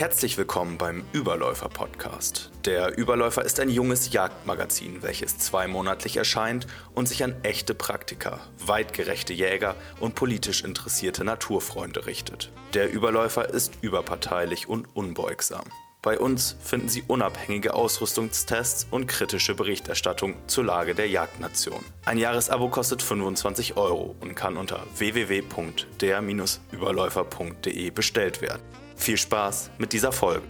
Herzlich 0.00 0.38
willkommen 0.38 0.78
beim 0.78 1.04
Überläufer 1.12 1.68
Podcast. 1.68 2.50
Der 2.64 2.96
Überläufer 2.96 3.44
ist 3.44 3.60
ein 3.60 3.68
junges 3.68 4.14
Jagdmagazin, 4.14 5.02
welches 5.02 5.36
zweimonatlich 5.36 6.16
erscheint 6.16 6.66
und 6.94 7.06
sich 7.06 7.22
an 7.22 7.34
echte 7.42 7.74
Praktiker, 7.74 8.40
weitgerechte 8.64 9.34
Jäger 9.34 9.76
und 10.00 10.14
politisch 10.14 10.64
interessierte 10.64 11.22
Naturfreunde 11.22 12.06
richtet. 12.06 12.50
Der 12.72 12.90
Überläufer 12.90 13.50
ist 13.50 13.74
überparteilich 13.82 14.70
und 14.70 14.86
unbeugsam. 14.94 15.64
Bei 16.00 16.18
uns 16.18 16.56
finden 16.62 16.88
Sie 16.88 17.04
unabhängige 17.06 17.74
Ausrüstungstests 17.74 18.86
und 18.90 19.06
kritische 19.06 19.54
Berichterstattung 19.54 20.36
zur 20.46 20.64
Lage 20.64 20.94
der 20.94 21.10
Jagdnation. 21.10 21.84
Ein 22.06 22.16
Jahresabo 22.16 22.70
kostet 22.70 23.02
25 23.02 23.76
Euro 23.76 24.16
und 24.20 24.34
kann 24.34 24.56
unter 24.56 24.86
www.der-überläufer.de 24.96 27.90
bestellt 27.90 28.40
werden. 28.40 28.62
Viel 29.00 29.16
Spaß 29.16 29.70
mit 29.78 29.94
dieser 29.94 30.12
Folge. 30.12 30.46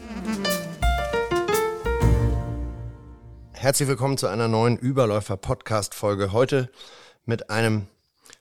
Herzlich 3.53 3.89
willkommen 3.89 4.19
zu 4.19 4.27
einer 4.27 4.49
neuen 4.49 4.77
Überläufer-Podcast-Folge. 4.77 6.33
Heute 6.33 6.69
mit 7.25 7.49
einem 7.49 7.87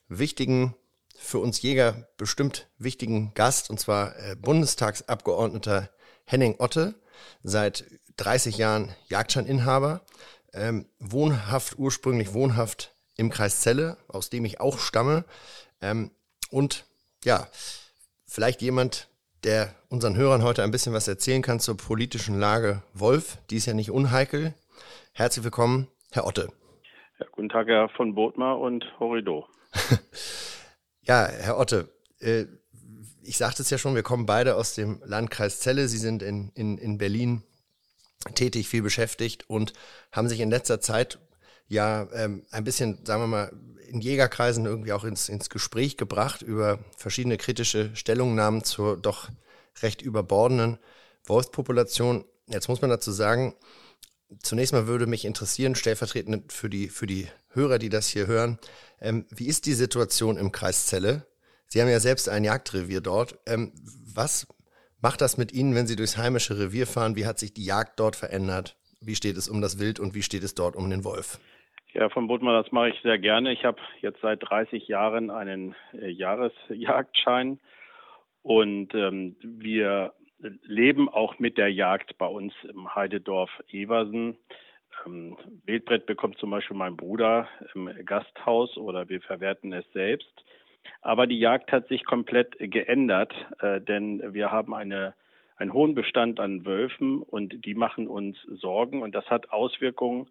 wichtigen, 0.08 0.74
für 1.16 1.38
uns 1.38 1.62
Jäger 1.62 2.08
bestimmt 2.16 2.68
wichtigen 2.76 3.34
Gast, 3.34 3.70
und 3.70 3.78
zwar 3.78 4.18
äh, 4.18 4.34
Bundestagsabgeordneter 4.34 5.90
Henning 6.24 6.56
Otte, 6.58 6.96
seit 7.44 7.84
30 8.16 8.58
Jahren 8.58 8.92
Jagdscheininhaber, 9.06 10.04
ähm, 10.52 10.86
wohnhaft, 10.98 11.78
ursprünglich 11.78 12.32
wohnhaft 12.32 12.96
im 13.16 13.30
Kreis 13.30 13.60
Celle, 13.60 13.96
aus 14.08 14.28
dem 14.28 14.44
ich 14.44 14.60
auch 14.60 14.80
stamme. 14.80 15.24
Ähm, 15.80 16.10
und 16.50 16.84
ja, 17.24 17.46
vielleicht 18.26 18.60
jemand, 18.60 19.08
der 19.44 19.74
unseren 19.88 20.16
Hörern 20.16 20.42
heute 20.42 20.62
ein 20.62 20.70
bisschen 20.70 20.92
was 20.92 21.08
erzählen 21.08 21.42
kann 21.42 21.60
zur 21.60 21.76
politischen 21.76 22.38
Lage 22.38 22.82
Wolf. 22.94 23.38
Die 23.50 23.56
ist 23.56 23.66
ja 23.66 23.74
nicht 23.74 23.90
unheikel. 23.90 24.54
Herzlich 25.12 25.44
willkommen, 25.44 25.88
Herr 26.12 26.26
Otte. 26.26 26.48
Ja, 27.18 27.26
guten 27.32 27.48
Tag, 27.48 27.66
Herr 27.68 27.88
von 27.90 28.14
Botmar 28.14 28.58
und 28.58 28.84
Horido. 28.98 29.46
ja, 31.02 31.26
Herr 31.26 31.58
Otte, 31.58 31.88
äh, 32.20 32.46
ich 33.22 33.36
sagte 33.36 33.62
es 33.62 33.70
ja 33.70 33.78
schon, 33.78 33.94
wir 33.94 34.02
kommen 34.02 34.26
beide 34.26 34.56
aus 34.56 34.74
dem 34.74 35.00
Landkreis 35.04 35.60
Celle. 35.60 35.88
Sie 35.88 35.98
sind 35.98 36.22
in, 36.22 36.50
in, 36.54 36.78
in 36.78 36.98
Berlin 36.98 37.42
tätig, 38.34 38.68
viel 38.68 38.82
beschäftigt 38.82 39.48
und 39.48 39.72
haben 40.12 40.28
sich 40.28 40.40
in 40.40 40.50
letzter 40.50 40.80
Zeit 40.80 41.18
ja 41.68 42.08
ähm, 42.12 42.44
ein 42.50 42.64
bisschen, 42.64 43.04
sagen 43.04 43.22
wir 43.22 43.26
mal, 43.26 43.52
in 43.90 44.00
Jägerkreisen 44.00 44.66
irgendwie 44.66 44.92
auch 44.92 45.04
ins, 45.04 45.28
ins 45.28 45.50
Gespräch 45.50 45.96
gebracht 45.96 46.42
über 46.42 46.78
verschiedene 46.96 47.36
kritische 47.36 47.94
Stellungnahmen 47.94 48.64
zur 48.64 48.96
doch 48.96 49.28
recht 49.82 50.00
überbordenden 50.00 50.78
Wolfspopulation. 51.24 52.24
Jetzt 52.46 52.68
muss 52.68 52.80
man 52.80 52.90
dazu 52.90 53.12
sagen, 53.12 53.54
zunächst 54.42 54.72
mal 54.72 54.86
würde 54.86 55.06
mich 55.06 55.24
interessieren, 55.24 55.74
stellvertretend 55.74 56.52
für 56.52 56.70
die, 56.70 56.88
für 56.88 57.06
die 57.06 57.28
Hörer, 57.48 57.78
die 57.78 57.88
das 57.88 58.08
hier 58.08 58.26
hören, 58.26 58.58
ähm, 59.00 59.26
wie 59.30 59.46
ist 59.46 59.66
die 59.66 59.74
Situation 59.74 60.36
im 60.36 60.52
Kreis 60.52 60.86
Celle? 60.86 61.26
Sie 61.66 61.80
haben 61.80 61.88
ja 61.88 62.00
selbst 62.00 62.28
ein 62.28 62.44
Jagdrevier 62.44 63.00
dort. 63.00 63.38
Ähm, 63.46 63.72
was 64.14 64.46
macht 65.00 65.20
das 65.20 65.36
mit 65.36 65.52
Ihnen, 65.52 65.74
wenn 65.74 65.86
Sie 65.86 65.96
durchs 65.96 66.16
heimische 66.16 66.58
Revier 66.58 66.86
fahren? 66.86 67.16
Wie 67.16 67.26
hat 67.26 67.38
sich 67.38 67.54
die 67.54 67.64
Jagd 67.64 67.98
dort 67.98 68.16
verändert? 68.16 68.76
Wie 69.00 69.16
steht 69.16 69.36
es 69.36 69.48
um 69.48 69.60
das 69.60 69.78
Wild 69.78 69.98
und 69.98 70.14
wie 70.14 70.22
steht 70.22 70.44
es 70.44 70.54
dort 70.54 70.76
um 70.76 70.90
den 70.90 71.04
Wolf? 71.04 71.38
Ja, 71.92 72.08
von 72.08 72.28
Budmann, 72.28 72.62
das 72.62 72.70
mache 72.70 72.90
ich 72.90 73.00
sehr 73.02 73.18
gerne. 73.18 73.52
Ich 73.52 73.64
habe 73.64 73.80
jetzt 74.00 74.20
seit 74.20 74.48
30 74.48 74.86
Jahren 74.86 75.28
einen 75.30 75.74
äh, 75.92 76.08
Jahresjagdschein 76.08 77.58
und 78.42 78.94
ähm, 78.94 79.36
wir 79.42 80.12
leben 80.62 81.08
auch 81.08 81.40
mit 81.40 81.58
der 81.58 81.72
Jagd 81.72 82.16
bei 82.16 82.26
uns 82.26 82.54
im 82.62 82.94
Heidedorf 82.94 83.50
Eversen. 83.72 84.38
Ähm, 85.04 85.36
Wildbrett 85.66 86.06
bekommt 86.06 86.38
zum 86.38 86.50
Beispiel 86.50 86.76
mein 86.76 86.96
Bruder 86.96 87.48
im 87.74 87.90
Gasthaus 88.04 88.76
oder 88.76 89.08
wir 89.08 89.20
verwerten 89.20 89.72
es 89.72 89.84
selbst. 89.92 90.44
Aber 91.02 91.26
die 91.26 91.40
Jagd 91.40 91.72
hat 91.72 91.88
sich 91.88 92.04
komplett 92.04 92.56
geändert, 92.58 93.34
äh, 93.60 93.80
denn 93.80 94.32
wir 94.32 94.52
haben 94.52 94.74
eine, 94.74 95.14
einen 95.56 95.72
hohen 95.72 95.96
Bestand 95.96 96.38
an 96.38 96.64
Wölfen 96.64 97.20
und 97.20 97.64
die 97.64 97.74
machen 97.74 98.06
uns 98.06 98.38
Sorgen 98.42 99.02
und 99.02 99.12
das 99.12 99.28
hat 99.28 99.50
Auswirkungen 99.50 100.28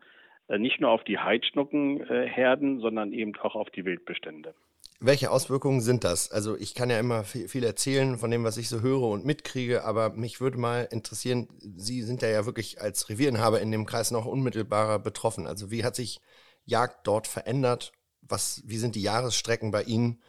nicht 0.58 0.82
nur 0.82 0.90
auf 0.90 1.04
die 1.04 1.20
Heidschnuckenherden, 1.20 2.80
sondern 2.80 3.14
eben 3.14 3.36
auch 3.38 3.56
auf 3.56 3.70
die 3.70 3.86
Wildbestände. 3.86 4.54
Welche 5.02 5.32
Auswirkungen 5.32 5.80
sind 5.80 6.04
das? 6.04 6.30
Also 6.30 6.58
ich 6.58 6.76
kann 6.76 6.90
ja 6.90 7.00
immer 7.00 7.24
viel 7.24 7.64
erzählen 7.64 8.18
von 8.18 8.32
dem, 8.32 8.44
was 8.44 8.58
ich 8.58 8.68
so 8.68 8.82
höre 8.82 9.04
und 9.04 9.26
mitkriege, 9.26 9.86
aber 9.86 10.10
mich 10.10 10.42
würde 10.42 10.58
mal 10.58 10.90
interessieren, 10.92 11.48
Sie 11.78 12.02
sind 12.02 12.22
ja, 12.22 12.46
wirklich 12.46 12.82
als 12.82 13.10
Revierinhaber 13.10 13.62
in 13.62 13.72
dem 13.72 13.86
Kreis 13.86 14.12
noch 14.12 14.26
unmittelbarer 14.26 15.00
betroffen. 15.00 15.48
Also 15.48 15.72
wie 15.72 15.86
hat 15.86 15.96
sich 15.96 16.20
Jagd 16.66 17.08
dort 17.08 17.28
verändert? 17.28 17.94
Was, 18.22 18.62
wie 18.68 18.76
sind 18.76 18.96
die 18.96 19.02
Jahresstrecken 19.02 19.72
bei 19.72 19.84
Ihnen 19.84 20.22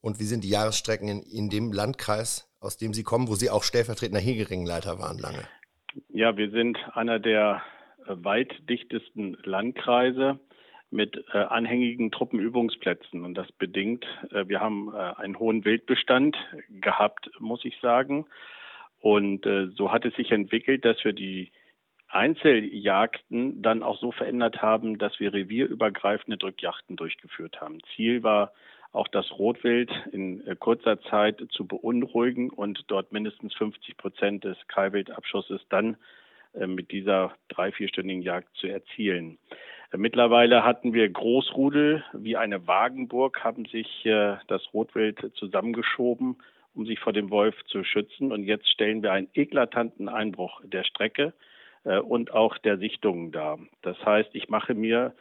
und 0.00 0.18
wie 0.18 0.24
sind 0.24 0.42
die 0.42 0.50
Jahresstrecken 0.50 1.06
in, 1.06 1.22
in 1.22 1.48
dem 1.48 1.70
Landkreis, 1.70 2.50
aus 2.58 2.76
dem 2.76 2.94
Sie 2.94 3.04
kommen, 3.04 3.28
wo 3.28 3.36
Sie 3.36 3.48
auch 3.48 3.62
stellvertretender 3.62 4.20
Hegeringenleiter 4.20 4.98
waren 4.98 5.18
lange? 5.18 5.46
Ja, 6.08 6.36
wir 6.36 6.50
sind 6.50 6.76
einer 6.94 7.20
der 7.20 7.62
weitdichtesten 8.08 9.36
Landkreise 9.44 10.38
mit 10.90 11.24
äh, 11.32 11.38
anhängigen 11.38 12.10
Truppenübungsplätzen. 12.10 13.24
Und 13.24 13.34
das 13.34 13.50
bedingt, 13.52 14.06
äh, 14.30 14.46
wir 14.48 14.60
haben 14.60 14.92
äh, 14.94 14.98
einen 15.20 15.38
hohen 15.38 15.64
Wildbestand 15.64 16.36
gehabt, 16.68 17.30
muss 17.38 17.64
ich 17.64 17.78
sagen. 17.80 18.26
Und 19.00 19.46
äh, 19.46 19.68
so 19.68 19.92
hat 19.92 20.04
es 20.04 20.14
sich 20.14 20.30
entwickelt, 20.30 20.84
dass 20.84 21.04
wir 21.04 21.12
die 21.12 21.52
Einzeljagden 22.08 23.62
dann 23.62 23.82
auch 23.82 23.98
so 23.98 24.12
verändert 24.12 24.62
haben, 24.62 24.98
dass 24.98 25.18
wir 25.18 25.32
revierübergreifende 25.32 26.38
Drückjachten 26.38 26.96
durchgeführt 26.96 27.60
haben. 27.60 27.78
Ziel 27.94 28.22
war 28.22 28.52
auch 28.92 29.08
das 29.08 29.30
Rotwild 29.32 29.90
in 30.12 30.46
äh, 30.46 30.56
kurzer 30.56 31.00
Zeit 31.02 31.44
zu 31.50 31.66
beunruhigen 31.66 32.50
und 32.50 32.84
dort 32.86 33.12
mindestens 33.12 33.54
50 33.54 33.96
Prozent 33.96 34.44
des 34.44 34.56
Kalwildabschusses 34.68 35.60
dann 35.68 35.96
mit 36.66 36.90
dieser 36.90 37.34
drei-, 37.48 37.72
vierstündigen 37.72 38.22
Jagd 38.22 38.48
zu 38.56 38.66
erzielen. 38.66 39.38
Äh, 39.92 39.98
mittlerweile 39.98 40.64
hatten 40.64 40.92
wir 40.92 41.08
Großrudel 41.08 42.04
wie 42.12 42.36
eine 42.36 42.66
Wagenburg, 42.66 43.44
haben 43.44 43.66
sich 43.66 44.06
äh, 44.06 44.36
das 44.48 44.62
Rotwild 44.72 45.32
zusammengeschoben, 45.34 46.36
um 46.74 46.86
sich 46.86 47.00
vor 47.00 47.12
dem 47.12 47.30
Wolf 47.30 47.54
zu 47.66 47.84
schützen. 47.84 48.32
Und 48.32 48.44
jetzt 48.44 48.68
stellen 48.68 49.02
wir 49.02 49.12
einen 49.12 49.28
eklatanten 49.34 50.08
Einbruch 50.08 50.60
der 50.64 50.84
Strecke 50.84 51.32
und 52.08 52.32
auch 52.32 52.58
der 52.58 52.78
Sichtungen 52.78 53.30
dar. 53.30 53.60
Das 53.82 53.96
heißt, 54.04 54.30
ich 54.32 54.48
mache 54.48 54.74
mir 54.74 55.14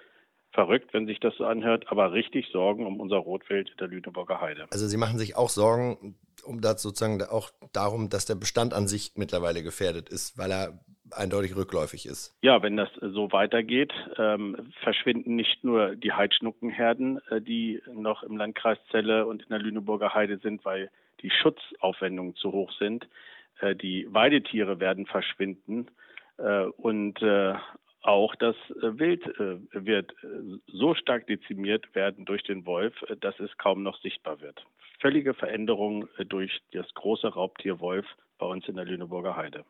verrückt, 0.52 0.94
wenn 0.94 1.06
sich 1.06 1.20
das 1.20 1.36
so 1.36 1.46
anhört, 1.46 1.86
aber 1.90 2.12
richtig 2.12 2.48
Sorgen 2.52 2.88
um 2.88 3.00
unser 3.00 3.18
Rotwild 3.18 3.80
der 3.80 3.88
Lüneburger 3.88 4.42
Heide. 4.42 4.66
Also 4.72 4.88
Sie 4.88 4.98
machen 4.98 5.20
sich 5.20 5.36
auch 5.36 5.50
Sorgen 5.50 6.16
um 6.44 6.62
das 6.62 6.82
sozusagen 6.82 7.22
auch 7.24 7.52
darum, 7.74 8.10
dass 8.10 8.26
der 8.26 8.36
Bestand 8.36 8.74
an 8.74 8.88
sich 8.88 9.12
mittlerweile 9.16 9.64
gefährdet 9.64 10.10
ist, 10.10 10.38
weil 10.38 10.52
er 10.52 10.80
eindeutig 11.12 11.56
rückläufig 11.56 12.06
ist. 12.06 12.36
Ja, 12.42 12.62
wenn 12.64 12.78
das 12.78 12.90
so 13.00 13.32
weitergeht, 13.32 13.94
ähm, 14.18 14.72
verschwinden 14.82 15.36
nicht 15.36 15.64
nur 15.64 15.96
die 15.96 16.14
Heidschnuckenherden, 16.14 17.20
äh, 17.30 17.42
die 17.42 17.82
noch 17.94 18.24
im 18.24 18.38
Landkreis 18.38 18.78
Celle 18.92 19.26
und 19.26 19.44
in 19.44 19.50
der 19.50 19.60
Lüneburger 19.60 20.14
Heide 20.14 20.38
sind, 20.40 20.66
weil 20.66 20.90
die 21.22 21.32
Schutzaufwendungen 21.32 22.36
zu 22.36 22.52
hoch 22.52 22.72
sind. 22.80 23.08
Äh, 23.60 23.76
die 23.76 24.08
Weidetiere 24.12 24.80
werden 24.80 25.06
verschwinden 25.06 25.88
äh, 26.38 26.66
und 26.66 27.22
äh, 27.22 27.54
auch 28.02 28.36
das 28.36 28.56
äh, 28.70 29.00
Wild 29.00 29.26
äh, 29.40 29.58
wird 29.74 30.14
so 30.68 30.94
stark 30.94 31.28
dezimiert 31.28 31.94
werden 31.96 32.26
durch 32.26 32.44
den 32.44 32.66
Wolf, 32.66 32.94
dass 33.22 33.40
es 33.40 33.58
kaum 33.58 33.82
noch 33.84 34.00
sichtbar 34.02 34.42
wird. 34.42 34.64
Völlige 35.00 35.34
Veränderung 35.34 36.08
durch 36.30 36.62
das 36.72 36.92
große 36.94 37.28
Raubtier 37.28 37.80
Wolf 37.80 38.06
bei 38.38 38.46
uns 38.46 38.68
in 38.68 38.76
der 38.76 38.86
Lüneburger 38.86 39.36
Heide. 39.36 39.66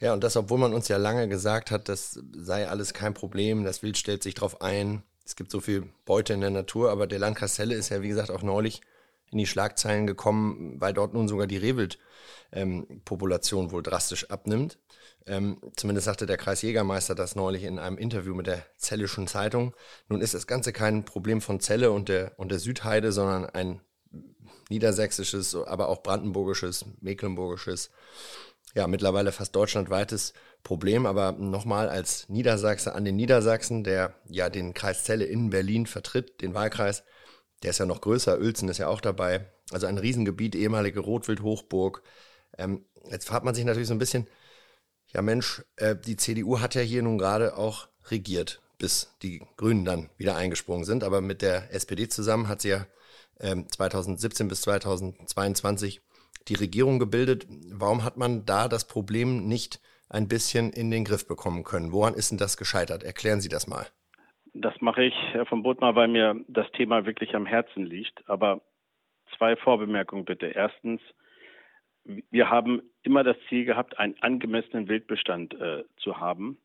Ja, 0.00 0.12
und 0.12 0.24
das, 0.24 0.36
obwohl 0.36 0.58
man 0.58 0.74
uns 0.74 0.88
ja 0.88 0.96
lange 0.96 1.28
gesagt 1.28 1.70
hat, 1.70 1.88
das 1.88 2.20
sei 2.32 2.68
alles 2.68 2.92
kein 2.92 3.14
Problem, 3.14 3.64
das 3.64 3.82
Wild 3.82 3.96
stellt 3.96 4.22
sich 4.22 4.34
drauf 4.34 4.62
ein, 4.62 5.02
es 5.24 5.36
gibt 5.36 5.52
so 5.52 5.60
viel 5.60 5.88
Beute 6.04 6.32
in 6.32 6.40
der 6.40 6.50
Natur, 6.50 6.90
aber 6.90 7.06
der 7.06 7.20
Landkreis 7.20 7.54
Celle 7.54 7.76
ist 7.76 7.90
ja, 7.90 8.02
wie 8.02 8.08
gesagt, 8.08 8.30
auch 8.30 8.42
neulich 8.42 8.80
in 9.30 9.38
die 9.38 9.46
Schlagzeilen 9.46 10.08
gekommen, 10.08 10.80
weil 10.80 10.92
dort 10.92 11.14
nun 11.14 11.28
sogar 11.28 11.46
die 11.46 11.56
Rehwildpopulation 11.56 13.66
ähm, 13.66 13.70
wohl 13.70 13.82
drastisch 13.82 14.28
abnimmt. 14.28 14.78
Ähm, 15.26 15.60
zumindest 15.76 16.06
sagte 16.06 16.26
der 16.26 16.36
Kreisjägermeister 16.36 17.14
das 17.14 17.36
neulich 17.36 17.62
in 17.62 17.78
einem 17.78 17.96
Interview 17.96 18.34
mit 18.34 18.48
der 18.48 18.66
Zellischen 18.76 19.28
Zeitung. 19.28 19.72
Nun 20.08 20.20
ist 20.20 20.34
das 20.34 20.48
Ganze 20.48 20.72
kein 20.72 21.04
Problem 21.04 21.40
von 21.40 21.60
Celle 21.60 21.92
und 21.92 22.08
der, 22.08 22.32
und 22.36 22.50
der 22.50 22.58
Südheide, 22.58 23.12
sondern 23.12 23.46
ein 23.46 23.80
niedersächsisches, 24.68 25.54
aber 25.54 25.88
auch 25.88 26.02
brandenburgisches, 26.02 26.84
mecklenburgisches 27.00 27.90
ja, 28.74 28.86
mittlerweile 28.86 29.32
fast 29.32 29.56
deutschlandweites 29.56 30.32
Problem, 30.62 31.06
aber 31.06 31.32
nochmal 31.32 31.88
als 31.88 32.28
Niedersachse 32.28 32.94
an 32.94 33.04
den 33.04 33.16
Niedersachsen, 33.16 33.82
der 33.82 34.14
ja 34.26 34.50
den 34.50 34.74
Kreis 34.74 35.04
Celle 35.04 35.24
in 35.24 35.50
Berlin 35.50 35.86
vertritt, 35.86 36.40
den 36.40 36.54
Wahlkreis, 36.54 37.02
der 37.62 37.70
ist 37.70 37.78
ja 37.78 37.86
noch 37.86 38.00
größer, 38.00 38.38
Uelzen 38.38 38.68
ist 38.68 38.78
ja 38.78 38.88
auch 38.88 39.00
dabei, 39.00 39.50
also 39.70 39.86
ein 39.86 39.98
Riesengebiet, 39.98 40.54
ehemalige 40.54 41.00
Rotwildhochburg. 41.00 42.02
Ähm, 42.58 42.84
jetzt 43.10 43.26
fragt 43.26 43.44
man 43.44 43.54
sich 43.54 43.64
natürlich 43.64 43.88
so 43.88 43.94
ein 43.94 43.98
bisschen, 43.98 44.28
Ja 45.12 45.22
Mensch, 45.22 45.64
äh, 45.76 45.96
die 45.96 46.16
CDU 46.16 46.60
hat 46.60 46.74
ja 46.74 46.82
hier 46.82 47.02
nun 47.02 47.18
gerade 47.18 47.56
auch 47.56 47.88
regiert, 48.10 48.62
bis 48.78 49.10
die 49.22 49.42
Grünen 49.56 49.84
dann 49.84 50.10
wieder 50.16 50.36
eingesprungen 50.36 50.84
sind. 50.84 51.04
Aber 51.04 51.20
mit 51.20 51.42
der 51.42 51.74
SPD 51.74 52.08
zusammen 52.08 52.48
hat 52.48 52.62
sie 52.62 52.70
ja 52.70 52.86
2017 53.40 54.48
bis 54.48 54.62
2022 54.62 56.00
die 56.48 56.54
Regierung 56.54 56.98
gebildet. 56.98 57.46
Warum 57.72 58.04
hat 58.04 58.16
man 58.16 58.44
da 58.44 58.68
das 58.68 58.86
Problem 58.86 59.46
nicht 59.46 59.80
ein 60.08 60.28
bisschen 60.28 60.72
in 60.72 60.90
den 60.90 61.04
Griff 61.04 61.26
bekommen 61.26 61.64
können? 61.64 61.92
Woran 61.92 62.14
ist 62.14 62.30
denn 62.30 62.38
das 62.38 62.56
gescheitert? 62.56 63.02
Erklären 63.02 63.40
Sie 63.40 63.48
das 63.48 63.66
mal. 63.66 63.86
Das 64.52 64.74
mache 64.80 65.04
ich, 65.04 65.14
Herr 65.32 65.46
von 65.46 65.62
Bodmer, 65.62 65.94
weil 65.94 66.08
mir 66.08 66.36
das 66.48 66.70
Thema 66.72 67.06
wirklich 67.06 67.34
am 67.34 67.46
Herzen 67.46 67.84
liegt. 67.84 68.28
Aber 68.28 68.60
zwei 69.36 69.56
Vorbemerkungen 69.56 70.24
bitte. 70.24 70.46
Erstens, 70.46 71.00
wir 72.04 72.50
haben 72.50 72.82
immer 73.02 73.22
das 73.22 73.36
Ziel 73.48 73.64
gehabt, 73.64 73.98
einen 73.98 74.16
angemessenen 74.20 74.88
Wildbestand 74.88 75.54
äh, 75.54 75.84
zu 75.98 76.18
haben 76.18 76.58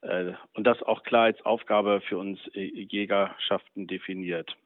äh, 0.00 0.32
und 0.54 0.66
das 0.66 0.82
auch 0.82 1.04
klar 1.04 1.24
als 1.24 1.40
Aufgabe 1.44 2.00
für 2.00 2.18
uns 2.18 2.40
äh, 2.54 2.62
Jägerschaften 2.62 3.86
definiert. 3.86 4.56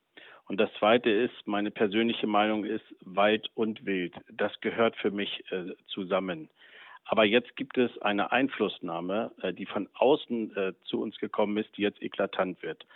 Und 0.48 0.58
das 0.58 0.72
Zweite 0.78 1.10
ist, 1.10 1.46
meine 1.46 1.70
persönliche 1.70 2.26
Meinung 2.26 2.64
ist, 2.64 2.84
Wald 3.02 3.50
und 3.54 3.84
Wild, 3.84 4.14
das 4.32 4.58
gehört 4.60 4.96
für 4.96 5.10
mich 5.10 5.44
äh, 5.52 5.74
zusammen. 5.88 6.48
Aber 7.04 7.24
jetzt 7.24 7.54
gibt 7.56 7.76
es 7.78 7.96
eine 8.02 8.32
Einflussnahme, 8.32 9.30
äh, 9.42 9.52
die 9.52 9.66
von 9.66 9.88
außen 9.94 10.56
äh, 10.56 10.72
zu 10.84 11.02
uns 11.02 11.18
gekommen 11.18 11.56
ist, 11.58 11.76
die 11.76 11.82
jetzt 11.82 12.02
eklatant 12.02 12.62
wird. 12.62 12.86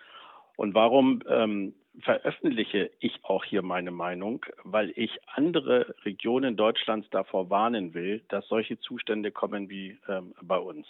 Und 0.57 0.75
warum 0.75 1.23
ähm, 1.29 1.75
veröffentliche 2.01 2.91
ich 3.01 3.19
auch 3.23 3.45
hier 3.45 3.63
meine 3.63 3.91
Meinung? 3.91 4.45
Weil 4.65 4.93
ich 4.97 5.19
andere 5.35 5.95
Regionen 6.05 6.57
Deutschlands 6.57 7.09
davor 7.11 7.51
warnen 7.51 7.93
will, 7.93 8.23
dass 8.29 8.49
solche 8.49 8.79
Zustände 8.81 9.31
kommen 9.31 9.69
wie 9.69 9.99
ähm, 10.09 10.35
bei 10.43 10.59
uns. 10.59 10.87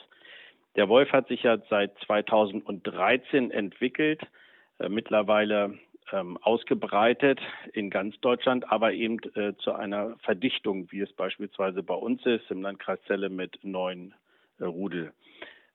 Der 0.76 0.88
Wolf 0.88 1.12
hat 1.12 1.28
sich 1.28 1.42
ja 1.42 1.58
seit 1.70 1.96
2013 2.06 3.50
entwickelt. 3.50 4.22
Äh, 4.78 4.88
mittlerweile 4.88 5.78
ähm, 6.10 6.38
ausgebreitet 6.38 7.40
in 7.72 7.90
ganz 7.90 8.18
Deutschland, 8.20 8.70
aber 8.70 8.92
eben 8.92 9.18
äh, 9.34 9.54
zu 9.58 9.72
einer 9.72 10.16
Verdichtung, 10.18 10.90
wie 10.90 11.00
es 11.00 11.12
beispielsweise 11.12 11.82
bei 11.82 11.94
uns 11.94 12.24
ist, 12.26 12.50
im 12.50 12.62
Landkreis 12.62 13.00
Celle 13.06 13.28
mit 13.28 13.58
neun 13.62 14.14
äh, 14.58 14.64
Rudel. 14.64 15.12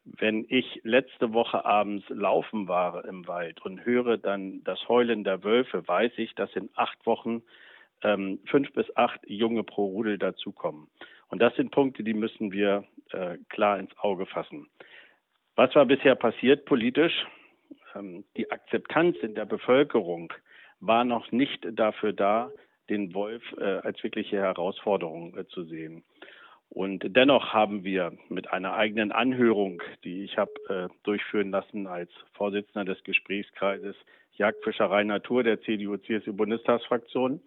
Wenn 0.06 0.46
ich 0.48 0.80
letzte 0.84 1.34
Woche 1.34 1.66
abends 1.66 2.08
laufen 2.10 2.68
war 2.68 3.04
im 3.06 3.28
Wald 3.28 3.62
und 3.66 3.86
höre 3.86 4.18
dann 4.18 4.64
das 4.64 4.88
Heulen 4.88 5.24
der 5.24 5.44
Wölfe, 5.44 5.86
weiß 5.88 6.14
ich, 6.18 6.34
dass 6.36 6.56
in 6.56 6.70
acht 6.76 7.06
Wochen 7.06 7.44
ähm, 8.04 8.40
fünf 8.46 8.72
bis 8.74 8.86
acht 8.96 9.20
Junge 9.28 9.64
pro 9.64 9.86
Rudel 9.88 10.18
dazukommen. 10.18 10.88
Und 11.30 11.42
das 11.42 11.56
sind 11.56 11.72
Punkte, 11.72 12.04
die 12.04 12.14
müssen 12.14 12.52
wir 12.52 12.86
äh, 13.12 13.38
klar 13.50 13.80
ins 13.80 13.98
Auge 13.98 14.26
fassen. 14.26 14.68
Was 15.56 15.76
war 15.76 15.86
bisher 15.86 16.16
passiert 16.16 16.66
politisch? 16.66 17.26
Ähm, 17.96 18.24
die 18.36 18.52
Akzeptanz 18.52 19.18
in 19.22 19.36
der 19.36 19.46
Bevölkerung 19.46 20.34
war 20.80 21.04
noch 21.04 21.32
nicht 21.32 21.68
dafür 21.72 22.14
da, 22.14 22.52
den 22.90 23.14
Wolf 23.14 23.44
äh, 23.58 23.64
als 23.64 24.02
wirkliche 24.04 24.38
Herausforderung 24.38 25.38
äh, 25.38 25.48
zu 25.48 25.64
sehen. 25.64 26.04
Und 26.70 27.04
dennoch 27.16 27.54
haben 27.54 27.84
wir 27.84 28.14
mit 28.30 28.52
einer 28.52 28.74
eigenen 28.74 29.12
Anhörung, 29.12 29.82
die 30.04 30.24
ich 30.24 30.38
habe 30.38 30.52
äh, 30.70 30.94
durchführen 31.04 31.50
lassen 31.52 31.88
als 31.88 32.12
Vorsitzender 32.34 32.86
des 32.86 33.04
Gesprächskreises 33.04 33.96
Jagdfischerei 34.34 35.04
Natur 35.04 35.44
der 35.44 35.62
CDU-CSU-Bundestagsfraktion, 35.62 37.42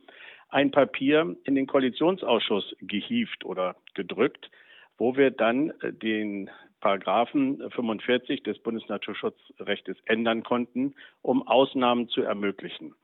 ein 0.48 0.70
Papier 0.70 1.36
in 1.44 1.54
den 1.54 1.66
Koalitionsausschuss 1.66 2.74
gehieft 2.80 3.44
oder 3.44 3.76
gedrückt, 3.94 4.50
wo 4.98 5.16
wir 5.16 5.30
dann 5.30 5.72
den 5.82 6.50
Paragraphen 6.80 7.62
45 7.70 8.42
des 8.42 8.58
Bundesnaturschutzrechts 8.58 9.98
ändern 10.06 10.42
konnten, 10.42 10.94
um 11.22 11.46
Ausnahmen 11.46 12.08
zu 12.08 12.22
ermöglichen. 12.22 12.94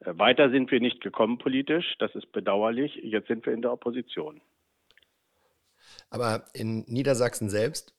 Äh, 0.00 0.12
weiter 0.16 0.50
sind 0.50 0.70
wir 0.70 0.80
nicht 0.80 1.00
gekommen 1.00 1.38
politisch, 1.38 1.96
das 1.98 2.14
ist 2.14 2.32
bedauerlich. 2.32 2.94
Jetzt 3.02 3.28
sind 3.28 3.44
wir 3.46 3.52
in 3.52 3.62
der 3.62 3.72
Opposition. 3.72 4.40
Aber 6.10 6.44
in 6.54 6.84
Niedersachsen 6.86 7.50
selbst, 7.50 7.94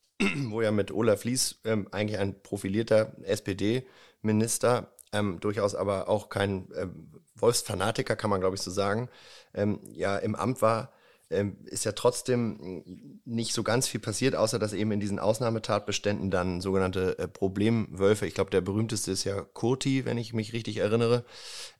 wo 0.49 0.61
ja 0.61 0.71
mit 0.71 0.91
Olaf 0.91 1.23
Lies 1.23 1.61
ähm, 1.65 1.87
eigentlich 1.91 2.19
ein 2.19 2.41
profilierter 2.41 3.15
SPD-Minister, 3.23 4.93
ähm, 5.13 5.39
durchaus 5.39 5.75
aber 5.75 6.09
auch 6.09 6.29
kein 6.29 6.67
ähm, 6.75 7.11
Wolfsfanatiker, 7.35 8.15
kann 8.15 8.29
man 8.29 8.41
glaube 8.41 8.55
ich 8.55 8.61
so 8.61 8.71
sagen, 8.71 9.09
ähm, 9.53 9.79
ja 9.91 10.17
im 10.17 10.35
Amt 10.35 10.61
war, 10.61 10.91
ähm, 11.29 11.57
ist 11.65 11.85
ja 11.85 11.91
trotzdem 11.91 13.19
nicht 13.25 13.53
so 13.53 13.63
ganz 13.63 13.87
viel 13.87 13.99
passiert, 13.99 14.35
außer 14.35 14.57
dass 14.57 14.73
eben 14.73 14.91
in 14.91 14.99
diesen 14.99 15.19
Ausnahmetatbeständen 15.19 16.31
dann 16.31 16.61
sogenannte 16.61 17.19
äh, 17.19 17.27
Problemwölfe, 17.27 18.25
ich 18.25 18.33
glaube 18.33 18.49
der 18.49 18.61
berühmteste 18.61 19.11
ist 19.11 19.23
ja 19.23 19.41
Kurti, 19.41 20.05
wenn 20.05 20.17
ich 20.17 20.33
mich 20.33 20.53
richtig 20.53 20.77
erinnere, 20.77 21.23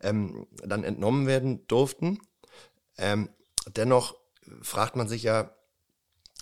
ähm, 0.02 0.48
dann 0.64 0.84
entnommen 0.84 1.26
werden 1.26 1.66
durften. 1.68 2.20
Ähm, 2.98 3.30
dennoch 3.76 4.16
fragt 4.62 4.96
man 4.96 5.08
sich 5.08 5.24
ja, 5.24 5.56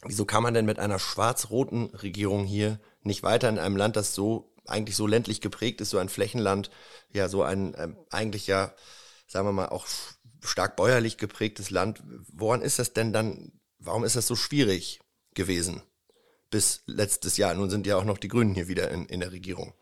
wieso 0.03 0.25
kann 0.25 0.43
man 0.43 0.53
denn 0.53 0.65
mit 0.65 0.79
einer 0.79 0.99
schwarz-roten 0.99 1.85
Regierung 1.87 2.45
hier 2.45 2.79
nicht 3.03 3.23
weiter 3.23 3.49
in 3.49 3.59
einem 3.59 3.77
Land, 3.77 3.95
das 3.95 4.13
so 4.13 4.53
eigentlich 4.65 4.97
so 4.97 5.07
ländlich 5.07 5.39
geprägt 5.39 5.79
ist, 5.79 5.91
so 5.91 5.97
ein 5.97 6.09
Flächenland, 6.09 6.69
ja 7.13 7.29
so 7.29 7.41
ein 7.41 7.73
ähm, 7.77 7.95
eigentlich 8.09 8.47
ja, 8.47 8.73
sagen 9.27 9.47
wir 9.47 9.53
mal, 9.53 9.67
auch 9.67 9.85
stark 10.43 10.75
bäuerlich 10.75 11.17
geprägtes 11.17 11.69
Land. 11.69 12.01
Woran 12.33 12.61
ist 12.61 12.79
das 12.79 12.93
denn 12.93 13.13
dann, 13.13 13.51
warum 13.79 14.03
ist 14.03 14.15
das 14.15 14.27
so 14.27 14.35
schwierig 14.35 14.99
gewesen 15.35 15.81
bis 16.49 16.83
letztes 16.87 17.37
Jahr? 17.37 17.53
Nun 17.53 17.69
sind 17.69 17.85
ja 17.85 17.97
auch 17.97 18.05
noch 18.05 18.17
die 18.17 18.29
Grünen 18.29 18.55
hier 18.55 18.67
wieder 18.67 18.89
in, 18.89 19.05
in 19.05 19.19
der 19.19 19.31
Regierung. 19.31 19.73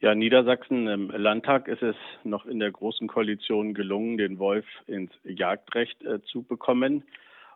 Ja, 0.00 0.16
Niedersachsen 0.16 0.88
im 0.88 1.10
Landtag 1.10 1.68
ist 1.68 1.82
es 1.82 1.94
noch 2.24 2.44
in 2.44 2.58
der 2.58 2.72
Großen 2.72 3.06
Koalition 3.06 3.72
gelungen, 3.72 4.18
den 4.18 4.40
Wolf 4.40 4.66
ins 4.88 5.12
Jagdrecht 5.22 6.02
äh, 6.02 6.20
zu 6.22 6.42
bekommen. 6.42 7.04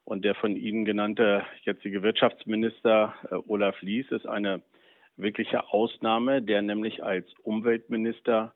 Und 0.04 0.24
der 0.24 0.36
von 0.36 0.54
Ihnen 0.54 0.84
genannte 0.84 1.44
jetzige 1.64 2.04
Wirtschaftsminister 2.04 3.14
äh, 3.28 3.34
Olaf 3.48 3.82
Lies 3.82 4.06
ist 4.12 4.28
eine 4.28 4.62
wirkliche 5.16 5.72
Ausnahme, 5.72 6.40
der 6.40 6.62
nämlich 6.62 7.02
als 7.02 7.26
Umweltminister 7.42 8.54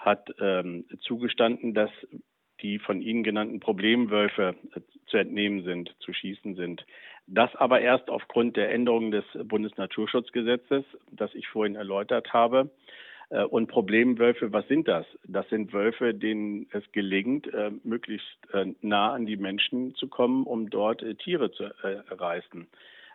hat 0.00 0.34
ähm, 0.40 0.86
zugestanden, 1.00 1.74
dass 1.74 1.90
die 2.62 2.78
von 2.78 3.00
Ihnen 3.00 3.22
genannten 3.22 3.60
Problemwölfe 3.60 4.54
äh, 4.74 4.80
zu 5.06 5.16
entnehmen 5.16 5.62
sind, 5.64 5.94
zu 6.00 6.12
schießen 6.12 6.54
sind. 6.56 6.84
Das 7.26 7.54
aber 7.56 7.80
erst 7.80 8.10
aufgrund 8.10 8.56
der 8.56 8.72
Änderung 8.72 9.10
des 9.10 9.24
Bundesnaturschutzgesetzes, 9.44 10.84
das 11.10 11.34
ich 11.34 11.48
vorhin 11.48 11.76
erläutert 11.76 12.32
habe. 12.32 12.70
Äh, 13.28 13.44
und 13.44 13.68
Problemwölfe, 13.68 14.52
was 14.52 14.66
sind 14.68 14.88
das? 14.88 15.06
Das 15.24 15.48
sind 15.48 15.72
Wölfe, 15.72 16.14
denen 16.14 16.66
es 16.72 16.90
gelingt, 16.92 17.52
äh, 17.52 17.70
möglichst 17.84 18.26
nah 18.80 19.12
an 19.12 19.26
die 19.26 19.36
Menschen 19.36 19.94
zu 19.94 20.08
kommen, 20.08 20.44
um 20.44 20.70
dort 20.70 21.04
Tiere 21.18 21.52
zu 21.52 21.70
reißen. 22.10 22.66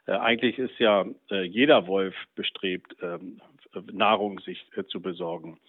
Eigentlich 0.05 0.59
ist 0.59 0.77
ja 0.77 1.05
jeder 1.29 1.87
Wolf 1.87 2.15
bestrebt, 2.35 2.95
ähm, 3.01 3.41
Nahrung 3.91 4.39
sich 4.39 4.65
zu 4.87 5.01
besorgen. 5.01 5.59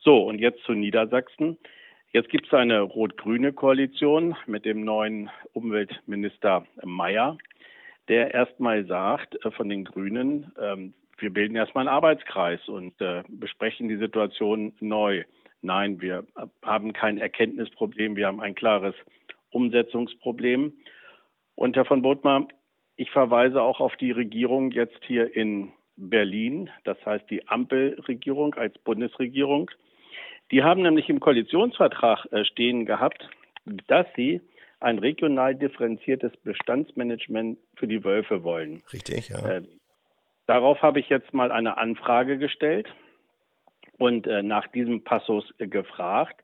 So, 0.00 0.22
und 0.24 0.38
jetzt 0.38 0.62
zu 0.64 0.72
Niedersachsen. 0.72 1.58
Jetzt 2.12 2.30
gibt 2.30 2.46
es 2.46 2.54
eine 2.54 2.80
rot-grüne 2.80 3.52
Koalition 3.52 4.36
mit 4.46 4.64
dem 4.64 4.84
neuen 4.84 5.28
Umweltminister 5.52 6.64
Mayer, 6.82 7.36
der 8.08 8.32
erstmal 8.32 8.86
sagt 8.86 9.44
äh, 9.44 9.50
von 9.50 9.68
den 9.68 9.84
Grünen, 9.84 10.52
ähm, 10.60 10.94
wir 11.18 11.32
bilden 11.32 11.56
erstmal 11.56 11.88
einen 11.88 11.96
Arbeitskreis 11.96 12.68
und 12.68 13.00
äh, 13.00 13.22
besprechen 13.28 13.88
die 13.88 13.96
Situation 13.96 14.74
neu. 14.80 15.24
Nein, 15.62 16.00
wir 16.00 16.26
haben 16.62 16.92
kein 16.92 17.18
Erkenntnisproblem, 17.18 18.16
wir 18.16 18.26
haben 18.26 18.40
ein 18.40 18.54
klares 18.54 18.94
Umsetzungsproblem. 19.50 20.74
Und 21.54 21.76
Herr 21.76 21.86
von 21.86 22.02
Bodmer, 22.02 22.46
ich 22.96 23.10
verweise 23.10 23.62
auch 23.62 23.80
auf 23.80 23.96
die 23.96 24.10
Regierung 24.10 24.70
jetzt 24.70 25.02
hier 25.04 25.34
in 25.34 25.72
Berlin, 25.96 26.70
das 26.84 26.98
heißt 27.04 27.28
die 27.30 27.46
Ampelregierung 27.48 28.54
als 28.54 28.76
Bundesregierung. 28.78 29.70
Die 30.50 30.62
haben 30.62 30.82
nämlich 30.82 31.08
im 31.08 31.20
Koalitionsvertrag 31.20 32.26
äh, 32.32 32.44
stehen 32.44 32.86
gehabt, 32.86 33.28
dass 33.88 34.06
sie 34.14 34.40
ein 34.80 34.98
regional 34.98 35.54
differenziertes 35.54 36.32
Bestandsmanagement 36.44 37.58
für 37.76 37.86
die 37.86 38.04
Wölfe 38.04 38.44
wollen. 38.44 38.82
Richtig, 38.92 39.28
ja. 39.30 39.48
Äh, 39.48 39.62
darauf 40.46 40.82
habe 40.82 41.00
ich 41.00 41.08
jetzt 41.08 41.32
mal 41.32 41.50
eine 41.50 41.78
Anfrage 41.78 42.38
gestellt 42.38 42.86
und 43.98 44.26
äh, 44.26 44.42
nach 44.42 44.66
diesem 44.68 45.02
Passus 45.02 45.52
äh, 45.58 45.66
gefragt. 45.66 46.42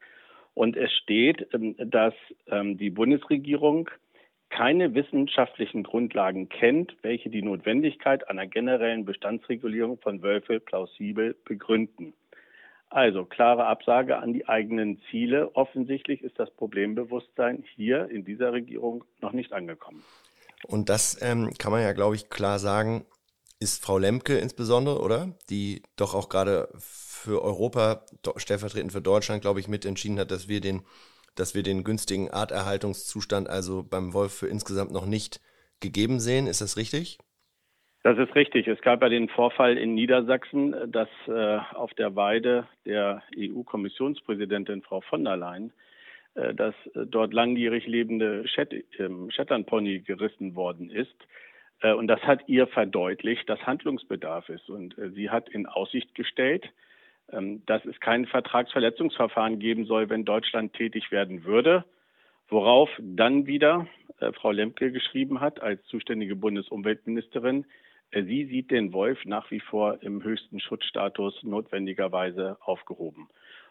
Und 0.54 0.76
es 0.76 0.92
steht, 0.92 1.46
ähm, 1.54 1.76
dass 1.78 2.14
ähm, 2.48 2.78
die 2.78 2.90
Bundesregierung 2.90 3.90
keine 4.52 4.94
wissenschaftlichen 4.94 5.82
Grundlagen 5.82 6.48
kennt, 6.48 6.94
welche 7.00 7.30
die 7.30 7.42
Notwendigkeit 7.42 8.28
einer 8.28 8.46
generellen 8.46 9.06
Bestandsregulierung 9.06 9.98
von 9.98 10.22
Wölfe 10.22 10.60
plausibel 10.60 11.34
begründen. 11.44 12.12
Also 12.90 13.24
klare 13.24 13.64
Absage 13.64 14.18
an 14.18 14.34
die 14.34 14.46
eigenen 14.46 15.00
Ziele. 15.10 15.56
Offensichtlich 15.56 16.20
ist 16.20 16.38
das 16.38 16.50
Problembewusstsein 16.50 17.64
hier 17.74 18.10
in 18.10 18.26
dieser 18.26 18.52
Regierung 18.52 19.04
noch 19.22 19.32
nicht 19.32 19.54
angekommen. 19.54 20.04
Und 20.66 20.90
das 20.90 21.18
ähm, 21.22 21.50
kann 21.58 21.72
man 21.72 21.80
ja, 21.80 21.94
glaube 21.94 22.16
ich, 22.16 22.28
klar 22.28 22.58
sagen, 22.58 23.06
ist 23.58 23.82
Frau 23.82 23.96
Lemke 23.96 24.36
insbesondere, 24.36 25.00
oder? 25.00 25.34
Die 25.48 25.82
doch 25.96 26.14
auch 26.14 26.28
gerade 26.28 26.68
für 26.76 27.42
Europa, 27.42 28.04
stellvertretend 28.36 28.92
für 28.92 29.00
Deutschland, 29.00 29.40
glaube 29.40 29.60
ich, 29.60 29.68
mitentschieden 29.68 30.18
hat, 30.18 30.30
dass 30.30 30.48
wir 30.48 30.60
den, 30.60 30.82
dass 31.34 31.54
wir 31.54 31.62
den 31.62 31.84
günstigen 31.84 32.30
Arterhaltungszustand 32.30 33.48
also 33.48 33.82
beim 33.82 34.12
Wolf 34.12 34.34
für 34.34 34.46
insgesamt 34.46 34.92
noch 34.92 35.06
nicht 35.06 35.40
gegeben 35.80 36.20
sehen. 36.20 36.46
Ist 36.46 36.60
das 36.60 36.76
richtig? 36.76 37.18
Das 38.02 38.18
ist 38.18 38.34
richtig. 38.34 38.66
Es 38.66 38.80
gab 38.80 39.00
ja 39.02 39.08
den 39.08 39.28
Vorfall 39.28 39.78
in 39.78 39.94
Niedersachsen, 39.94 40.74
dass 40.90 41.08
äh, 41.28 41.58
auf 41.74 41.94
der 41.94 42.16
Weide 42.16 42.66
der 42.84 43.22
EU-Kommissionspräsidentin 43.36 44.82
Frau 44.82 45.00
von 45.02 45.24
der 45.24 45.36
Leyen 45.36 45.72
äh, 46.34 46.54
dass 46.54 46.74
äh, 46.94 47.06
dort 47.06 47.34
langjährig 47.34 47.86
lebende 47.86 48.48
Shet 48.48 48.72
ähm, 48.98 49.30
Shetlandpony 49.30 50.00
gerissen 50.00 50.54
worden 50.54 50.90
ist. 50.90 51.14
Äh, 51.82 51.92
und 51.92 52.08
das 52.08 52.22
hat 52.22 52.48
ihr 52.48 52.66
verdeutlicht, 52.68 53.48
dass 53.50 53.60
Handlungsbedarf 53.66 54.48
ist. 54.48 54.70
Und 54.70 54.96
äh, 54.96 55.10
sie 55.10 55.28
hat 55.28 55.50
in 55.50 55.66
Aussicht 55.66 56.14
gestellt, 56.14 56.64
dass 57.28 57.84
es 57.84 57.98
kein 58.00 58.26
Vertragsverletzungsverfahren 58.26 59.58
geben 59.58 59.86
soll, 59.86 60.10
wenn 60.10 60.24
Deutschland 60.24 60.74
tätig 60.74 61.10
werden 61.10 61.44
würde. 61.44 61.84
Worauf 62.48 62.90
dann 63.00 63.46
wieder 63.46 63.86
äh, 64.20 64.32
Frau 64.32 64.50
Lemke 64.50 64.92
geschrieben 64.92 65.40
hat 65.40 65.62
als 65.62 65.82
zuständige 65.86 66.36
Bundesumweltministerin, 66.36 67.64
Sie 68.14 68.44
sieht 68.44 68.70
den 68.70 68.92
Wolf 68.92 69.24
nach 69.24 69.50
wie 69.50 69.60
vor 69.60 70.02
im 70.02 70.22
höchsten 70.22 70.60
Schutzstatus 70.60 71.42
notwendigerweise 71.42 72.58
aufgehoben. 72.60 73.28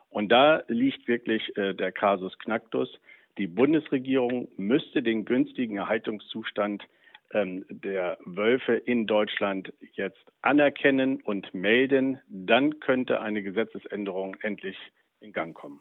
Und 0.09 0.29
da 0.29 0.63
liegt 0.67 1.07
wirklich 1.07 1.55
äh, 1.57 1.75
der 1.75 1.91
Kasus 1.91 2.37
Knacktus. 2.39 2.89
Die 3.37 3.45
Bundesregierung 3.45 4.47
müsste 4.57 5.03
den 5.03 5.25
günstigen 5.25 5.77
Erhaltungszustand 5.77 6.83
ähm, 7.33 7.65
der 7.69 8.17
Wölfe 8.25 8.73
in 8.73 9.07
Deutschland 9.07 9.73
jetzt 9.93 10.23
anerkennen 10.41 11.21
und 11.21 11.53
melden. 11.53 12.19
Dann 12.27 12.79
könnte 12.79 13.21
eine 13.21 13.43
Gesetzesänderung 13.43 14.35
endlich 14.41 14.77
in 15.19 15.33
Gang 15.33 15.55
kommen. 15.55 15.79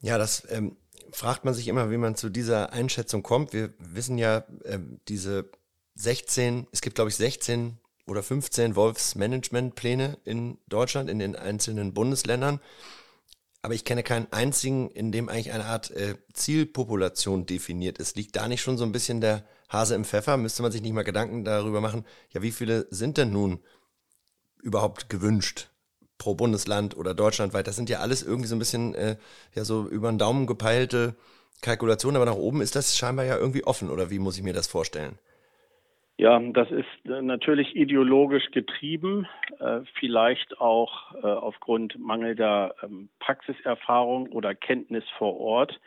Ja, 0.00 0.18
das 0.18 0.50
ähm, 0.50 0.76
fragt 1.12 1.44
man 1.44 1.54
sich 1.54 1.68
immer, 1.68 1.90
wie 1.90 1.98
man 1.98 2.14
zu 2.16 2.30
dieser 2.30 2.72
Einschätzung 2.72 3.22
kommt. 3.22 3.52
Wir 3.52 3.70
wissen 3.78 4.18
ja, 4.18 4.44
ähm, 4.64 5.00
diese 5.08 5.50
16, 5.94 6.66
es 6.72 6.80
gibt 6.80 6.96
glaube 6.96 7.10
ich 7.10 7.16
16 7.16 7.78
oder 8.06 8.22
15 8.22 8.76
Wolfsmanagementpläne 8.76 10.18
in 10.24 10.58
Deutschland, 10.68 11.10
in 11.10 11.18
den 11.18 11.36
einzelnen 11.36 11.94
Bundesländern. 11.94 12.60
Aber 13.62 13.74
ich 13.74 13.84
kenne 13.84 14.02
keinen 14.02 14.32
einzigen, 14.32 14.90
in 14.90 15.12
dem 15.12 15.28
eigentlich 15.28 15.52
eine 15.52 15.66
Art 15.66 15.90
äh, 15.90 16.14
Zielpopulation 16.32 17.44
definiert 17.44 17.98
ist. 17.98 18.16
Liegt 18.16 18.36
da 18.36 18.48
nicht 18.48 18.62
schon 18.62 18.78
so 18.78 18.84
ein 18.84 18.92
bisschen 18.92 19.20
der 19.20 19.44
Hase 19.68 19.94
im 19.94 20.04
Pfeffer? 20.04 20.36
Müsste 20.36 20.62
man 20.62 20.72
sich 20.72 20.80
nicht 20.80 20.94
mal 20.94 21.04
Gedanken 21.04 21.44
darüber 21.44 21.80
machen, 21.80 22.06
ja, 22.30 22.42
wie 22.42 22.52
viele 22.52 22.86
sind 22.90 23.18
denn 23.18 23.32
nun 23.32 23.60
überhaupt 24.62 25.08
gewünscht 25.08 25.68
pro 26.16 26.34
Bundesland 26.34 26.96
oder 26.96 27.14
deutschlandweit? 27.14 27.66
Das 27.66 27.76
sind 27.76 27.90
ja 27.90 28.00
alles 28.00 28.22
irgendwie 28.22 28.48
so 28.48 28.56
ein 28.56 28.58
bisschen, 28.58 28.94
äh, 28.94 29.16
ja, 29.54 29.64
so 29.64 29.86
über 29.88 30.10
den 30.10 30.18
Daumen 30.18 30.46
gepeilte 30.46 31.16
Kalkulationen, 31.60 32.16
aber 32.16 32.30
nach 32.30 32.38
oben 32.38 32.62
ist 32.62 32.76
das 32.76 32.96
scheinbar 32.96 33.26
ja 33.26 33.36
irgendwie 33.36 33.64
offen, 33.64 33.90
oder 33.90 34.08
wie 34.10 34.18
muss 34.18 34.38
ich 34.38 34.42
mir 34.42 34.54
das 34.54 34.66
vorstellen? 34.66 35.18
Ja, 36.20 36.38
das 36.38 36.70
ist 36.70 37.06
äh, 37.06 37.22
natürlich 37.22 37.74
ideologisch 37.74 38.50
getrieben, 38.50 39.26
äh, 39.58 39.80
vielleicht 39.98 40.60
auch 40.60 41.14
äh, 41.14 41.26
aufgrund 41.26 41.98
mangelnder 41.98 42.74
ähm, 42.82 43.08
Praxiserfahrung 43.20 44.26
oder 44.26 44.54
Kenntnis 44.54 45.04
vor 45.16 45.40
Ort. 45.40 45.80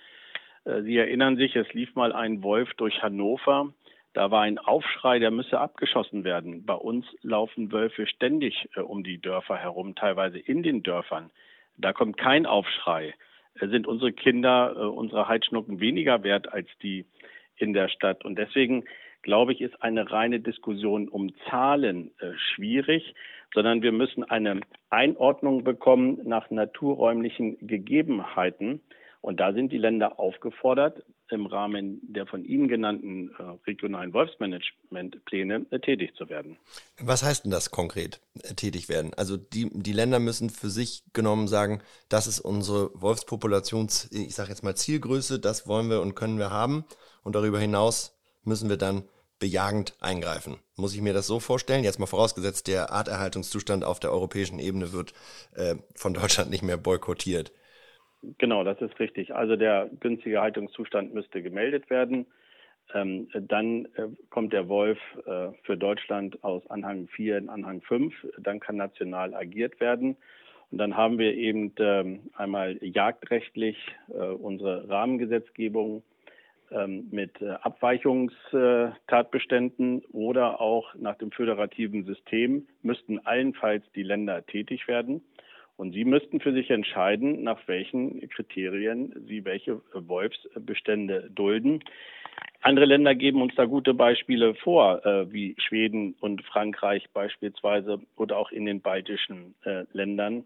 Sie 0.66 0.98
erinnern 0.98 1.36
sich, 1.36 1.58
es 1.58 1.72
lief 1.74 1.94
mal 1.94 2.14
ein 2.14 2.42
Wolf 2.42 2.74
durch 2.76 3.04
Hannover. 3.04 3.74
Da 4.14 4.32
war 4.32 4.44
ein 4.44 4.58
Aufschrei, 4.58 5.20
der 5.20 5.30
müsse 5.30 5.60
abgeschossen 5.60 6.24
werden. 6.24 6.66
Bei 6.66 6.74
uns 6.74 7.06
laufen 7.22 7.74
Wölfe 7.74 8.08
ständig 8.08 8.70
um 8.78 9.04
die 9.04 9.20
Dörfer 9.20 9.58
herum, 9.58 9.94
teilweise 9.94 10.40
in 10.40 10.64
den 10.64 10.82
Dörfern. 10.82 11.32
Da 11.76 11.92
kommt 11.92 12.16
kein 12.16 12.46
Aufschrei. 12.46 13.14
Sind 13.60 13.88
unsere 13.88 14.14
Kinder, 14.14 14.94
unsere 14.94 15.28
Heidschnucken 15.28 15.82
weniger 15.82 16.24
wert 16.24 16.54
als 16.54 16.70
die 16.82 17.06
in 17.58 17.74
der 17.74 17.90
Stadt? 17.90 18.24
Und 18.24 18.38
deswegen 18.38 18.86
glaube 19.24 19.54
ich, 19.54 19.62
ist 19.62 19.82
eine 19.82 20.12
reine 20.12 20.40
Diskussion 20.40 21.10
um 21.10 21.32
Zahlen 21.50 22.12
äh, 22.20 22.34
schwierig, 22.54 23.16
sondern 23.54 23.82
wir 23.82 23.92
müssen 23.92 24.24
eine 24.24 24.62
Einordnung 24.90 25.64
bekommen 25.64 26.20
nach 26.24 26.50
naturräumlichen 26.52 27.58
Gegebenheiten. 27.66 28.82
Und 29.22 29.40
da 29.40 29.54
sind 29.54 29.72
die 29.72 29.78
Länder 29.78 30.20
aufgefordert, 30.20 31.04
im 31.30 31.46
Rahmen 31.46 32.00
der 32.04 32.28
von 32.28 32.44
Ihnen 32.44 32.68
genannten 32.68 33.32
äh, 33.40 33.44
regionalen 33.66 34.14
Wolfsmanagementpläne 34.14 35.66
äh, 35.72 35.80
tätig 35.80 36.14
zu 36.16 36.30
werden. 36.30 36.58
Was 37.02 37.24
heißt 37.24 37.46
denn 37.46 37.52
das 37.52 37.72
konkret, 37.72 38.22
äh, 38.44 38.54
tätig 38.54 38.90
werden? 38.90 39.12
Also 39.16 39.38
die, 39.38 39.70
die 39.72 39.94
Länder 39.94 40.20
müssen 40.20 40.50
für 40.50 40.70
sich 40.70 41.04
genommen 41.14 41.48
sagen, 41.48 41.82
das 42.10 42.28
ist 42.28 42.40
unsere 42.40 42.92
Wolfspopulations, 42.94 44.12
ich 44.12 44.36
sage 44.36 44.50
jetzt 44.50 44.64
mal 44.64 44.76
Zielgröße, 44.76 45.40
das 45.40 45.68
wollen 45.68 45.90
wir 45.90 46.02
und 46.02 46.16
können 46.16 46.38
wir 46.38 46.52
haben. 46.52 46.86
Und 47.24 47.36
darüber 47.36 47.60
hinaus 47.60 48.20
müssen 48.46 48.70
wir 48.70 48.78
dann 48.78 49.04
bejagend 49.40 49.96
eingreifen. 50.00 50.58
Muss 50.78 50.96
ich 50.96 51.02
mir 51.02 51.14
das 51.14 51.28
so 51.28 51.40
vorstellen? 51.40 51.84
Jetzt 51.84 52.00
mal 52.00 52.06
vorausgesetzt, 52.06 52.68
der 52.68 52.92
Arterhaltungszustand 52.92 53.84
auf 53.84 54.00
der 54.00 54.12
europäischen 54.12 54.60
Ebene 54.60 54.94
wird 54.94 55.14
äh, 55.56 55.76
von 55.96 56.14
Deutschland 56.14 56.50
nicht 56.50 56.64
mehr 56.64 56.78
boykottiert. 56.78 57.52
Genau, 58.38 58.64
das 58.64 58.80
ist 58.80 58.98
richtig. 59.00 59.36
Also 59.36 59.58
der 59.58 59.90
günstige 60.00 60.40
Haltungszustand 60.40 61.14
müsste 61.14 61.42
gemeldet 61.42 61.90
werden. 61.90 62.26
Ähm, 62.94 63.28
dann 63.34 63.86
äh, 63.96 64.08
kommt 64.30 64.54
der 64.54 64.70
Wolf 64.70 65.00
äh, 65.26 65.50
für 65.64 65.76
Deutschland 65.76 66.42
aus 66.44 66.66
Anhang 66.70 67.08
4 67.10 67.38
in 67.38 67.50
Anhang 67.50 67.82
5. 67.82 68.14
Dann 68.38 68.60
kann 68.60 68.78
national 68.78 69.34
agiert 69.34 69.80
werden. 69.80 70.16
Und 70.72 70.78
dann 70.78 70.96
haben 70.96 71.18
wir 71.18 71.36
eben 71.36 71.74
ähm, 71.80 72.30
einmal 72.36 72.78
jagdrechtlich 72.82 73.78
äh, 74.10 74.14
unsere 74.14 74.88
Rahmengesetzgebung 74.90 76.04
mit 76.88 77.42
äh, 77.42 77.56
Abweichungstatbeständen 77.62 80.04
oder 80.12 80.62
auch 80.62 80.96
nach 80.96 81.18
dem 81.18 81.32
föderativen 81.32 82.06
System 82.06 82.68
müssten 82.82 83.20
allenfalls 83.20 83.84
die 83.96 84.04
Länder 84.04 84.46
tätig 84.46 84.88
werden. 84.88 85.22
Und 85.76 85.94
sie 85.94 86.06
müssten 86.06 86.40
für 86.40 86.54
sich 86.54 86.70
entscheiden, 86.70 87.42
nach 87.44 87.68
welchen 87.68 88.30
Kriterien 88.30 89.26
sie 89.28 89.44
welche 89.44 89.82
Wolfsbestände 89.94 91.32
dulden. 91.34 91.84
Andere 92.62 92.86
Länder 92.86 93.16
geben 93.16 93.42
uns 93.42 93.56
da 93.56 93.66
gute 93.66 93.94
Beispiele 93.94 94.56
vor, 94.56 95.06
äh, 95.06 95.32
wie 95.34 95.56
Schweden 95.58 96.16
und 96.22 96.46
Frankreich 96.46 97.10
beispielsweise 97.12 98.00
oder 98.16 98.38
auch 98.38 98.52
in 98.52 98.66
den 98.66 98.82
baltischen 98.82 99.56
äh, 99.66 99.84
Ländern. 99.92 100.46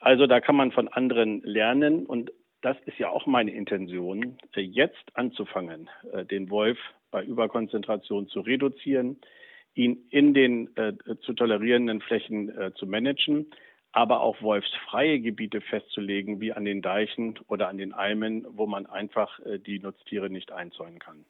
Also 0.00 0.26
da 0.26 0.40
kann 0.40 0.56
man 0.56 0.72
von 0.72 0.88
anderen 0.88 1.40
lernen 1.42 2.04
und 2.04 2.30
das 2.64 2.78
ist 2.86 2.98
ja 2.98 3.10
auch 3.10 3.26
meine 3.26 3.52
Intention, 3.52 4.38
äh, 4.54 4.62
jetzt 4.62 5.04
anzufangen, 5.12 5.90
äh, 6.12 6.24
den 6.24 6.48
Wolf 6.48 6.78
bei 7.10 7.22
Überkonzentration 7.22 8.26
zu 8.28 8.40
reduzieren, 8.40 9.20
ihn 9.74 10.06
in 10.10 10.32
den 10.32 10.74
äh, 10.76 10.94
zu 11.26 11.34
tolerierenden 11.34 12.00
Flächen 12.00 12.52
zu 12.76 12.86
managen, 12.86 13.50
aber 13.92 14.20
auch 14.20 14.40
wolfsfreie 14.40 15.20
Gebiete 15.20 15.60
festzulegen, 15.60 16.40
wie 16.40 16.52
an 16.52 16.64
den 16.64 16.80
Deichen 16.80 17.38
oder 17.48 17.68
an 17.68 17.76
den 17.76 17.92
Almen, 17.92 18.46
wo 18.48 18.66
man 18.66 18.86
einfach 18.86 19.38
die 19.66 19.78
Nutztiere 19.78 20.30
nicht 20.30 20.50
einzäunen 20.50 20.98
kann. 20.98 21.24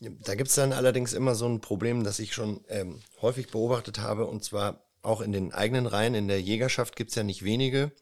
Da 0.00 0.34
gibt 0.34 0.48
es 0.48 0.54
dann 0.54 0.72
allerdings 0.72 1.12
immer 1.12 1.34
so 1.34 1.46
ein 1.46 1.60
Problem, 1.60 2.04
das 2.04 2.18
ich 2.18 2.34
schon 2.34 2.60
ähm, 2.68 3.00
häufig 3.22 3.50
beobachtet 3.50 4.00
habe, 4.00 4.26
und 4.26 4.44
zwar 4.44 4.82
auch 5.02 5.20
in 5.20 5.32
den 5.32 5.52
eigenen 5.52 5.86
Reihen. 5.86 6.14
In 6.14 6.28
der 6.28 6.40
Jägerschaft 6.40 6.94
gibt 6.94 7.10
es 7.10 7.16
ja 7.16 7.22
nicht 7.22 7.44
wenige, 7.44 7.92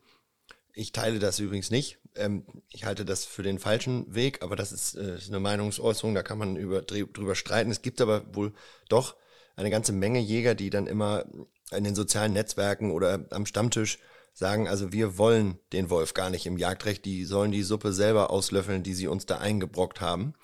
ich 0.76 0.92
teile 0.92 1.18
das 1.18 1.40
übrigens 1.40 1.70
nicht. 1.70 1.98
Ähm, 2.14 2.44
ich 2.70 2.84
halte 2.84 3.06
das 3.06 3.24
für 3.24 3.42
den 3.42 3.58
falschen 3.58 4.14
Weg, 4.14 4.42
aber 4.42 4.56
das 4.56 4.72
ist, 4.72 4.94
äh, 4.94 5.16
eine 5.26 5.40
Meinungsäußerung, 5.40 6.14
da 6.14 6.22
kann 6.22 6.38
man 6.38 6.56
über, 6.56 6.82
drüber 6.82 7.34
streiten. 7.34 7.70
Es 7.70 7.80
gibt 7.80 8.00
aber 8.00 8.34
wohl 8.34 8.52
doch 8.90 9.16
eine 9.56 9.70
ganze 9.70 9.94
Menge 9.94 10.20
Jäger, 10.20 10.54
die 10.54 10.68
dann 10.68 10.86
immer 10.86 11.24
in 11.72 11.82
den 11.82 11.94
sozialen 11.94 12.34
Netzwerken 12.34 12.90
oder 12.90 13.26
am 13.30 13.46
Stammtisch 13.46 13.98
sagen, 14.34 14.68
also 14.68 14.92
wir 14.92 15.16
wollen 15.16 15.58
den 15.72 15.88
Wolf 15.88 16.12
gar 16.12 16.28
nicht 16.28 16.44
im 16.44 16.58
Jagdrecht, 16.58 17.06
die 17.06 17.24
sollen 17.24 17.52
die 17.52 17.62
Suppe 17.62 17.92
selber 17.94 18.30
auslöffeln, 18.30 18.82
die 18.82 18.92
sie 18.92 19.08
uns 19.08 19.24
da 19.24 19.38
eingebrockt 19.38 20.02
haben. 20.02 20.34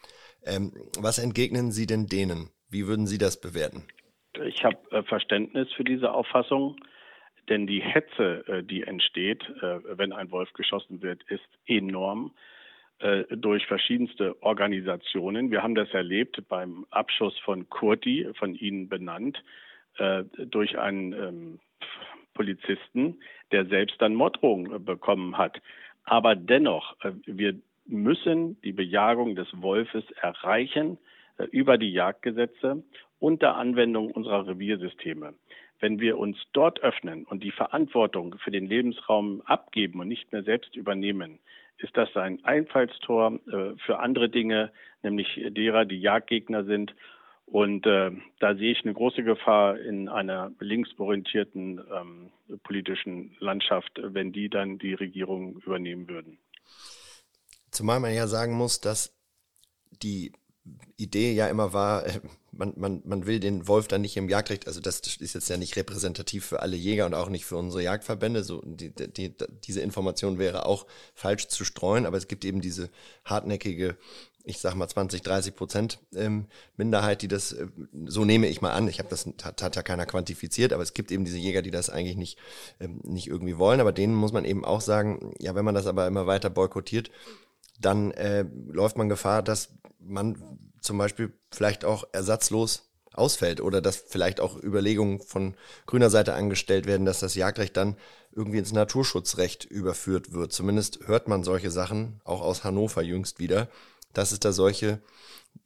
Ähm, 0.45 0.73
was 0.99 1.19
entgegnen 1.19 1.73
Sie 1.73 1.87
denn 1.87 2.07
denen? 2.07 2.49
Wie 2.71 2.87
würden 2.87 3.07
Sie 3.07 3.19
das 3.19 3.39
bewerten? 3.39 3.85
Ich 4.47 4.65
habe 4.65 4.79
äh, 4.93 5.03
Verständnis 5.03 5.71
für 5.77 5.85
diese 5.85 6.11
Auffassung. 6.11 6.77
Denn 7.53 7.67
die 7.67 7.83
Hetze, 7.83 8.45
äh, 8.49 8.63
die 8.63 8.83
entsteht, 8.83 9.43
äh, 9.61 9.99
wenn 9.99 10.15
ein 10.15 10.31
Wolf 10.31 10.51
geschossen 10.55 11.03
wird, 11.03 11.23
ist 11.25 11.47
enorm 11.67 12.33
äh, 13.01 13.25
durch 13.29 13.67
verschiedenste 13.67 14.43
Organisationen. 14.43 15.51
Wir 15.51 15.63
haben 15.63 15.75
das 15.75 15.91
erlebt 15.91 16.43
beim 16.49 16.87
Abschuss 16.89 17.39
von 17.41 17.69
Kurti, 17.69 18.27
von 18.39 18.55
Ihnen 18.55 18.89
benannt, 18.89 19.43
durch 20.39 20.79
einen 20.79 21.13
ähm, 21.13 21.61
Polizisten, 22.33 23.19
der 23.51 23.67
selbst 23.67 24.01
dann 24.01 24.15
Morddrohungen 24.15 24.83
bekommen 24.83 25.37
hat. 25.37 25.61
Aber 26.05 26.35
dennoch, 26.35 26.97
wir 27.27 27.61
müssen 27.85 28.59
die 28.63 28.73
Bejagung 28.73 29.37
des 29.37 29.49
Wolfes 29.53 30.11
erreichen. 30.13 30.97
über 31.51 31.77
die 31.77 31.93
Jagdgesetze 31.93 32.83
und 33.19 33.43
der 33.43 33.57
Anwendung 33.57 34.11
unserer 34.11 34.47
Reviersysteme. 34.47 35.35
Wenn 35.83 35.99
wir 35.99 36.17
uns 36.17 36.39
dort 36.53 36.81
öffnen 36.81 37.25
und 37.25 37.43
die 37.43 37.51
Verantwortung 37.51 38.37
für 38.39 38.53
den 38.53 38.67
Lebensraum 38.67 39.43
abgeben 39.43 39.99
und 39.99 40.07
nicht 40.07 40.31
mehr 40.31 40.45
selbst 40.45 40.77
übernehmen, 40.77 41.41
ist 41.79 41.97
das 41.97 42.15
ein 42.17 42.45
Einfallstor 42.45 43.41
äh, 43.49 43.77
für 43.85 43.99
andere 43.99 44.29
Dinge, 44.29 44.71
nämlich 45.03 45.41
derer, 45.51 45.85
die 45.85 46.01
Jagdgegner 46.01 46.63
sind. 46.65 46.95
Und 47.47 47.85
äh, 47.85 48.13
da 48.39 48.55
sehe 48.55 48.71
ich 48.71 48.85
eine 48.85 48.95
große 48.95 49.25
Gefahr 49.25 49.77
in 49.81 50.09
einer 50.09 50.53
linksorientierten 50.61 51.81
ähm, 51.93 52.31
politischen 52.63 53.35
Landschaft, 53.41 54.01
wenn 54.01 54.33
die 54.33 54.49
dann 54.49 54.79
die 54.79 54.95
Regierung 54.95 55.57
übernehmen 55.67 56.09
würden. 56.09 56.39
Zumal 57.73 57.99
man 57.99 58.15
ja 58.15 58.29
sagen 58.29 58.55
muss, 58.55 58.81
dass 58.81 59.19
die 60.01 60.31
Idee 60.97 61.33
ja 61.33 61.49
immer 61.49 61.73
war, 61.73 62.07
äh, 62.07 62.21
man, 62.53 62.75
man, 62.77 63.03
man 63.05 63.27
will 63.27 63.41
den 63.41 63.67
Wolf 63.67 63.89
dann 63.89 64.03
nicht 64.03 64.17
im 64.17 64.29
Jagdrecht, 64.29 64.67
also 64.67 64.81
das 64.81 65.01
ist 65.01 65.35
jetzt 65.35 65.49
ja 65.49 65.57
nicht 65.57 65.77
repräsentativ 65.77 66.45
für 66.45 66.61
alle 66.61 66.77
Jäger 66.77 67.07
und 67.07 67.15
auch 67.15 67.29
nicht 67.29 67.47
für 67.47 67.57
unsere 67.57 67.83
Jagdverbände. 67.83 68.45
So, 68.45 68.63
die, 68.65 68.91
die, 68.91 69.35
diese 69.65 69.81
Information 69.81 70.39
wäre 70.39 70.67
auch 70.67 70.87
falsch 71.15 71.49
zu 71.49 71.65
streuen, 71.65 72.07
aber 72.07 72.17
es 72.17 72.29
gibt 72.29 72.45
eben 72.45 72.61
diese 72.61 72.91
hartnäckige, 73.25 73.97
ich 74.45 74.59
sag 74.59 74.75
mal 74.75 74.89
20, 74.89 75.23
30 75.23 75.57
Prozent 75.57 75.99
ähm, 76.15 76.47
Minderheit, 76.77 77.23
die 77.23 77.29
das, 77.29 77.53
äh, 77.53 77.67
so 78.07 78.25
nehme 78.25 78.49
ich 78.49 78.61
mal 78.61 78.73
an, 78.73 78.87
ich 78.87 78.99
habe 78.99 79.09
das, 79.09 79.27
hat, 79.43 79.63
hat 79.63 79.77
ja 79.77 79.83
keiner 79.83 80.07
quantifiziert, 80.07 80.73
aber 80.73 80.83
es 80.83 80.95
gibt 80.95 81.11
eben 81.11 81.25
diese 81.25 81.39
Jäger, 81.39 81.63
die 81.63 81.71
das 81.71 81.91
eigentlich 81.91 82.17
nicht, 82.17 82.39
ähm, 82.81 83.01
nicht 83.03 83.29
irgendwie 83.29 83.59
wollen, 83.59 83.81
aber 83.81 83.93
denen 83.93 84.15
muss 84.15 84.33
man 84.33 84.45
eben 84.45 84.65
auch 84.65 84.81
sagen, 84.81 85.35
ja, 85.41 85.55
wenn 85.55 85.65
man 85.65 85.75
das 85.75 85.87
aber 85.87 86.07
immer 86.07 86.27
weiter 86.27 86.51
boykottiert, 86.51 87.11
dann 87.81 88.11
äh, 88.13 88.45
läuft 88.69 88.97
man 88.97 89.09
Gefahr, 89.09 89.43
dass 89.43 89.75
man 89.99 90.37
zum 90.81 90.99
Beispiel 90.99 91.33
vielleicht 91.51 91.85
auch 91.85 92.05
ersatzlos 92.13 92.89
ausfällt 93.15 93.61
oder 93.61 93.81
dass 93.81 93.97
vielleicht 93.97 94.41
auch 94.41 94.63
Überlegungen 94.63 95.21
von 95.21 95.55
grüner 95.87 96.11
Seite 96.11 96.35
angestellt 96.35 96.87
werden, 96.87 97.05
dass 97.05 97.21
das 97.21 97.35
Jagdrecht 97.35 97.77
dann 97.77 97.97
irgendwie 98.35 98.59
ins 98.59 98.73
Naturschutzrecht 98.73 99.65
überführt 99.65 100.33
wird. 100.33 100.53
Zumindest 100.53 101.07
hört 101.07 101.29
man 101.29 101.45
solche 101.45 101.71
Sachen 101.71 102.21
auch 102.25 102.41
aus 102.41 102.65
Hannover 102.65 103.03
jüngst 103.03 103.39
wieder, 103.39 103.69
dass 104.15 104.33
es 104.33 104.41
da 104.41 104.53
solche 104.53 105.03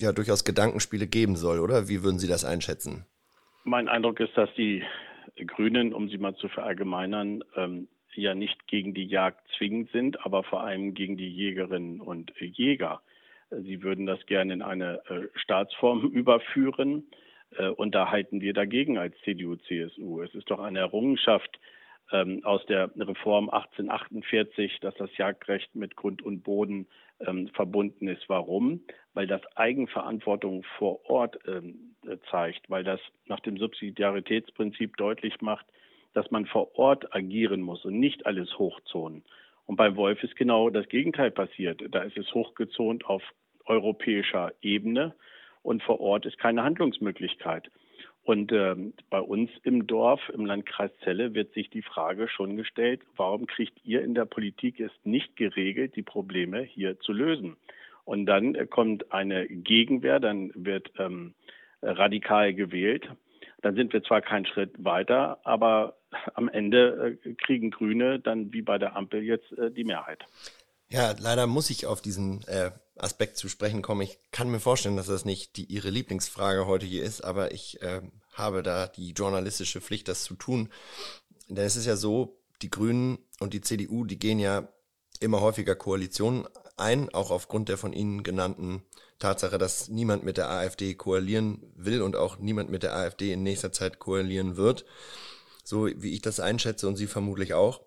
ja 0.00 0.12
durchaus 0.12 0.44
Gedankenspiele 0.44 1.06
geben 1.06 1.36
soll, 1.36 1.60
oder? 1.60 1.88
Wie 1.88 2.02
würden 2.02 2.18
Sie 2.18 2.28
das 2.28 2.44
einschätzen? 2.44 3.06
Mein 3.64 3.88
Eindruck 3.88 4.20
ist, 4.20 4.36
dass 4.36 4.48
die 4.56 4.82
Grünen, 5.46 5.92
um 5.92 6.08
sie 6.08 6.18
mal 6.18 6.34
zu 6.36 6.48
verallgemeinern, 6.48 7.44
ähm, 7.56 7.88
ja 8.23 8.35
nicht 8.35 8.66
gegen 8.66 8.94
die 8.94 9.06
Jagd 9.06 9.46
zwingend 9.56 9.90
sind, 9.90 10.25
aber 10.25 10.42
vor 10.42 10.62
allem 10.64 10.94
gegen 10.94 11.16
die 11.16 11.28
Jägerinnen 11.28 12.00
und 12.00 12.32
Jäger. 12.38 13.02
Sie 13.50 13.82
würden 13.82 14.06
das 14.06 14.25
gerne 14.26 14.52
in 14.52 14.62
eine 14.62 15.00
äh, 15.08 15.28
Staatsform 15.35 16.00
überführen. 16.12 17.04
Äh, 17.56 17.68
und 17.68 17.94
da 17.94 18.11
halten 18.11 18.40
wir 18.40 18.52
dagegen 18.52 18.99
als 18.99 19.14
CDU, 19.23 19.56
CSU. 19.56 20.23
Es 20.23 20.35
ist 20.35 20.50
doch 20.50 20.61
eine 20.61 20.80
Errungenschaft 20.80 21.58
ähm, 22.12 22.40
aus 22.44 22.64
der 22.66 22.90
Reform 22.96 23.50
1848, 23.50 24.80
dass 24.80 24.94
das 24.94 25.16
Jagdrecht 25.16 25.75
mit 25.75 25.96
Grund 25.96 26.23
und 26.23 26.42
Boden 26.42 26.87
ähm, 27.20 27.49
verbunden 27.49 28.08
ist. 28.08 28.28
Warum? 28.28 28.80
Weil 29.14 29.26
das 29.26 29.40
Eigenverantwortung 29.56 30.64
vor 30.78 31.08
Ort 31.08 31.38
ähm, 31.46 31.94
zeigt, 32.30 32.68
weil 32.70 32.85
das 32.85 33.00
nach 33.26 33.40
dem 33.40 33.56
Subsidiaritätsprinzip 33.56 34.96
deutlich 34.96 35.40
macht, 35.40 35.66
dass 36.16 36.30
man 36.30 36.46
vor 36.46 36.78
Ort 36.78 37.14
agieren 37.14 37.61
muss 37.61 37.85
und 37.85 38.00
nicht 38.00 38.25
alles 38.25 38.58
hochzonen. 38.58 39.23
Und 39.66 39.76
beim 39.76 39.96
Wolf 39.96 40.23
ist 40.23 40.37
genau 40.37 40.70
das 40.70 40.88
Gegenteil 40.88 41.30
passiert. 41.30 41.82
Da 41.90 42.02
ist 42.02 42.16
es 42.16 42.32
hochgezont 42.32 43.04
auf 43.04 43.23
europäischer 43.66 44.52
Ebene 44.62 45.14
und 45.62 45.82
vor 45.82 46.00
Ort 46.00 46.25
ist 46.25 46.38
keine 46.38 46.62
Handlungsmöglichkeit. 46.62 47.70
Und 48.23 48.50
ähm, 48.50 48.94
bei 49.11 49.20
uns 49.20 49.50
im 49.62 49.87
Dorf, 49.87 50.20
im 50.30 50.47
Landkreis 50.47 50.91
Celle, 51.04 51.34
wird 51.34 51.52
sich 51.52 51.71
die 51.71 51.82
Frage 51.82 52.28
schon 52.28 52.56
gestellt, 52.56 53.02
warum 53.17 53.47
kriegt 53.47 53.78
ihr 53.84 54.02
in 54.02 54.14
der 54.14 54.25
Politik 54.25 54.80
es 54.80 54.91
nicht 55.04 55.36
geregelt, 55.36 55.95
die 55.97 56.02
Probleme 56.02 56.62
hier 56.62 56.99
zu 56.99 57.12
lösen? 57.12 57.56
Und 58.04 58.26
dann 58.26 58.54
äh, 58.54 58.67
kommt 58.67 59.12
eine 59.12 59.47
Gegenwehr, 59.47 60.19
dann 60.19 60.50
wird 60.54 60.91
ähm, 60.99 61.34
radikal 61.82 62.54
gewählt. 62.54 63.08
Dann 63.62 63.75
sind 63.75 63.92
wir 63.92 64.02
zwar 64.02 64.21
keinen 64.21 64.47
Schritt 64.47 64.73
weiter, 64.84 65.40
aber 65.45 65.97
am 66.34 66.49
Ende 66.49 67.19
äh, 67.25 67.34
kriegen 67.34 67.71
Grüne 67.71 68.21
dann 68.21 68.52
wie 68.52 68.62
bei 68.62 68.78
der 68.78 68.97
Ampel 68.97 69.23
jetzt 69.23 69.50
äh, 69.52 69.71
die 69.71 69.84
Mehrheit. 69.84 70.25
Ja, 70.88 71.14
leider 71.19 71.47
muss 71.47 71.71
ich 71.71 71.86
auf 71.86 72.00
diesen 72.00 72.47
äh, 72.47 72.71
Aspekt 72.97 73.36
zu 73.36 73.49
sprechen 73.49 73.82
kommen. 73.82 74.02
Ich 74.02 74.19
kann 74.30 74.50
mir 74.50 74.60
vorstellen, 74.60 74.97
dass 74.97 75.08
das 75.08 75.25
nicht 75.25 75.56
die 75.56 75.64
Ihre 75.64 75.90
Lieblingsfrage 75.90 76.66
heute 76.66 76.86
hier 76.86 77.02
ist, 77.02 77.23
aber 77.23 77.52
ich 77.52 77.82
äh, 77.82 78.02
habe 78.34 78.62
da 78.62 78.86
die 78.86 79.10
journalistische 79.12 79.80
Pflicht, 79.80 80.08
das 80.08 80.23
zu 80.23 80.34
tun. 80.34 80.71
Denn 81.49 81.64
es 81.64 81.76
ist 81.76 81.86
ja 81.86 81.97
so, 81.97 82.38
die 82.62 82.71
Grünen 82.71 83.19
und 83.40 83.52
die 83.52 83.60
CDU, 83.60 84.04
die 84.04 84.19
gehen 84.19 84.38
ja 84.38 84.69
immer 85.21 85.40
häufiger 85.40 85.75
Koalitionen 85.75 86.47
ein, 86.76 87.08
auch 87.10 87.30
aufgrund 87.30 87.69
der 87.69 87.78
von 87.78 87.93
Ihnen 87.93 88.23
genannten 88.23 88.82
Tatsache, 89.19 89.58
dass 89.58 89.89
niemand 89.89 90.25
mit 90.25 90.36
der 90.36 90.50
AfD 90.50 90.95
koalieren 90.95 91.73
will 91.75 92.02
und 92.02 92.17
auch 92.17 92.39
niemand 92.39 92.71
mit 92.71 92.82
der 92.82 92.95
AfD 92.95 93.32
in 93.32 93.43
nächster 93.43 93.73
Zeit 93.73 93.99
koalieren 93.99 94.56
wird 94.56 94.84
so 95.67 95.86
wie 95.86 96.15
ich 96.15 96.23
das 96.23 96.41
einschätze 96.41 96.86
und 96.86 96.97
Sie 96.97 97.06
vermutlich 97.06 97.54
auch. 97.54 97.82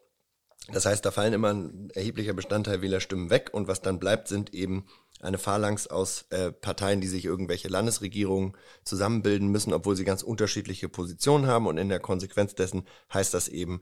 Das 0.72 0.86
heißt, 0.86 1.04
da 1.06 1.12
fallen 1.12 1.34
immer 1.34 1.54
ein 1.54 1.90
erheblicher 1.96 2.34
Bestandteil 2.34 2.82
Wählerstimmen 2.82 3.30
weg 3.30 3.50
und 3.54 3.68
was 3.68 3.82
dann 3.82 4.00
bleibt, 4.00 4.28
sind 4.28 4.54
eben 4.54 4.86
eine 5.22 5.38
Phalanx 5.38 5.88
aus 5.88 6.26
äh, 6.30 6.52
Parteien, 6.52 7.02
die 7.02 7.08
sich 7.08 7.26
irgendwelche 7.26 7.68
Landesregierungen 7.68 8.56
zusammenbilden 8.84 9.50
müssen, 9.50 9.74
obwohl 9.74 9.96
sie 9.96 10.06
ganz 10.06 10.24
unterschiedliche 10.24 10.88
Positionen 10.88 11.48
haben. 11.48 11.68
Und 11.68 11.78
in 11.78 11.90
der 11.90 12.00
Konsequenz 12.00 12.56
dessen 12.56 12.88
heißt 13.14 13.34
das 13.34 13.50
eben 13.50 13.82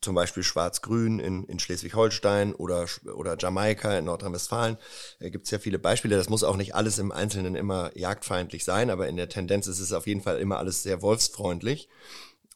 zum 0.00 0.14
Beispiel 0.14 0.42
Schwarz-Grün 0.42 1.18
in, 1.18 1.44
in 1.44 1.58
Schleswig-Holstein 1.58 2.54
oder, 2.54 2.86
oder 3.14 3.36
Jamaika 3.38 3.98
in 3.98 4.06
Nordrhein-Westfalen. 4.06 4.78
Da 5.20 5.28
gibt 5.28 5.44
es 5.44 5.50
ja 5.50 5.58
viele 5.58 5.78
Beispiele. 5.78 6.16
Das 6.16 6.30
muss 6.30 6.44
auch 6.44 6.56
nicht 6.56 6.74
alles 6.74 6.98
im 6.98 7.12
Einzelnen 7.12 7.54
immer 7.54 7.96
jagdfeindlich 7.96 8.64
sein, 8.64 8.88
aber 8.88 9.08
in 9.08 9.16
der 9.16 9.28
Tendenz 9.28 9.66
ist 9.66 9.80
es 9.80 9.92
auf 9.92 10.06
jeden 10.06 10.22
Fall 10.22 10.38
immer 10.38 10.58
alles 10.58 10.82
sehr 10.82 11.02
wolfsfreundlich. 11.02 11.88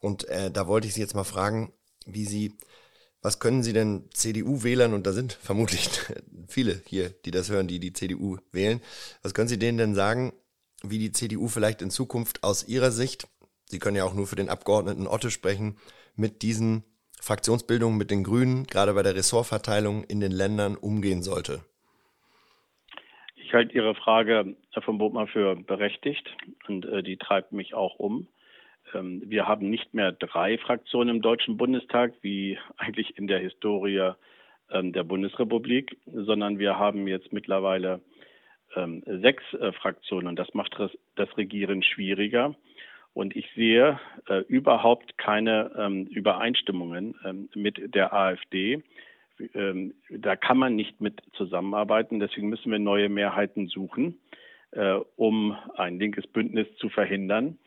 Und 0.01 0.29
äh, 0.29 0.51
da 0.51 0.67
wollte 0.67 0.89
ich 0.89 0.95
Sie 0.95 1.01
jetzt 1.01 1.15
mal 1.15 1.25
fragen, 1.25 1.73
wie 2.07 2.25
Sie, 2.25 2.57
was 3.27 3.41
können 3.41 3.65
Sie 3.65 3.73
denn 3.73 4.05
CDU-Wählern, 4.13 4.95
und 4.95 5.05
da 5.05 5.11
sind 5.11 5.33
vermutlich 5.33 5.89
viele 6.49 6.81
hier, 6.87 7.11
die 7.25 7.33
das 7.33 7.51
hören, 7.51 7.67
die 7.67 7.81
die 7.81 7.93
CDU 7.93 8.37
wählen, 8.53 8.81
was 9.25 9.35
können 9.35 9.49
Sie 9.49 9.59
denen 9.59 9.79
denn 9.79 9.95
sagen, 9.97 10.33
wie 10.85 11.01
die 11.01 11.11
CDU 11.11 11.49
vielleicht 11.49 11.83
in 11.83 11.91
Zukunft 11.91 12.45
aus 12.45 12.69
Ihrer 12.69 12.93
Sicht, 12.93 13.27
Sie 13.65 13.81
können 13.81 13.97
ja 13.97 14.05
auch 14.05 14.15
nur 14.15 14.29
für 14.29 14.37
den 14.37 14.49
Abgeordneten 14.49 15.09
Otte 15.09 15.33
sprechen, 15.33 15.77
mit 16.15 16.43
diesen 16.43 16.85
Fraktionsbildungen 17.21 17.99
mit 17.99 18.13
den 18.13 18.23
Grünen, 18.23 18.65
gerade 18.69 18.95
bei 18.95 19.03
der 19.03 19.17
Ressortverteilung 19.17 20.05
in 20.05 20.21
den 20.21 20.31
Ländern 20.31 20.77
umgehen 20.77 21.25
sollte? 21.25 21.65
Ich 23.35 23.53
halte 23.53 23.75
Ihre 23.75 23.97
Frage, 23.97 24.55
Herr 24.71 24.83
von 24.83 24.99
Bodmer, 24.99 25.27
für 25.27 25.57
berechtigt 25.57 26.33
und 26.69 26.85
äh, 26.85 27.03
die 27.03 27.17
treibt 27.17 27.51
mich 27.51 27.75
auch 27.75 27.97
um. 27.99 28.29
Ähm, 28.95 29.23
wir 29.25 29.47
haben 29.47 29.71
nicht 29.71 29.95
mehr 29.95 30.13
drei 30.13 30.59
Fraktionen 30.59 31.17
im 31.17 31.23
Deutschen 31.23 31.57
Bundestag, 31.57 32.15
wie 32.23 32.59
eigentlich 32.77 33.17
in 33.19 33.27
der 33.27 33.39
Historie 33.39 34.13
ähm, 34.71 34.93
der 34.93 35.05
Bundesrepublik, 35.05 35.97
sondern 36.07 36.59
wir 36.59 36.79
haben 36.79 37.07
jetzt 37.07 37.33
mittlerweile 37.33 38.01
ähm, 38.75 39.03
sechs 39.07 39.43
äh, 39.55 39.73
Fraktionen 39.73 40.29
und 40.29 40.39
das 40.39 40.53
macht 40.55 40.77
das 41.15 41.37
Regieren 41.37 41.83
schwieriger. 41.83 42.55
Und 43.15 43.35
ich 43.35 43.49
sehe 43.55 43.99
äh, 44.29 44.41
überhaupt 44.49 45.17
keine 45.17 46.07
Übereinstimmungen 46.11 47.49
mit 47.55 47.95
der 47.95 48.13
AfD. 48.13 48.83
da 50.11 50.37
kann 50.37 50.59
man 50.59 50.77
nicht 50.77 51.01
mit 51.01 51.23
zusammenarbeiten. 51.33 52.21
Deswegen 52.21 52.51
müssen 52.51 52.71
wir 52.71 52.79
neue 52.79 53.09
Mehrheiten 53.09 53.69
suchen, 53.69 54.19
äh, 54.73 54.99
um 55.17 55.57
ein 55.77 55.99
linkes 55.99 56.27
Bündnis 56.27 56.67
zu 56.77 56.89
verhindern. 56.89 57.59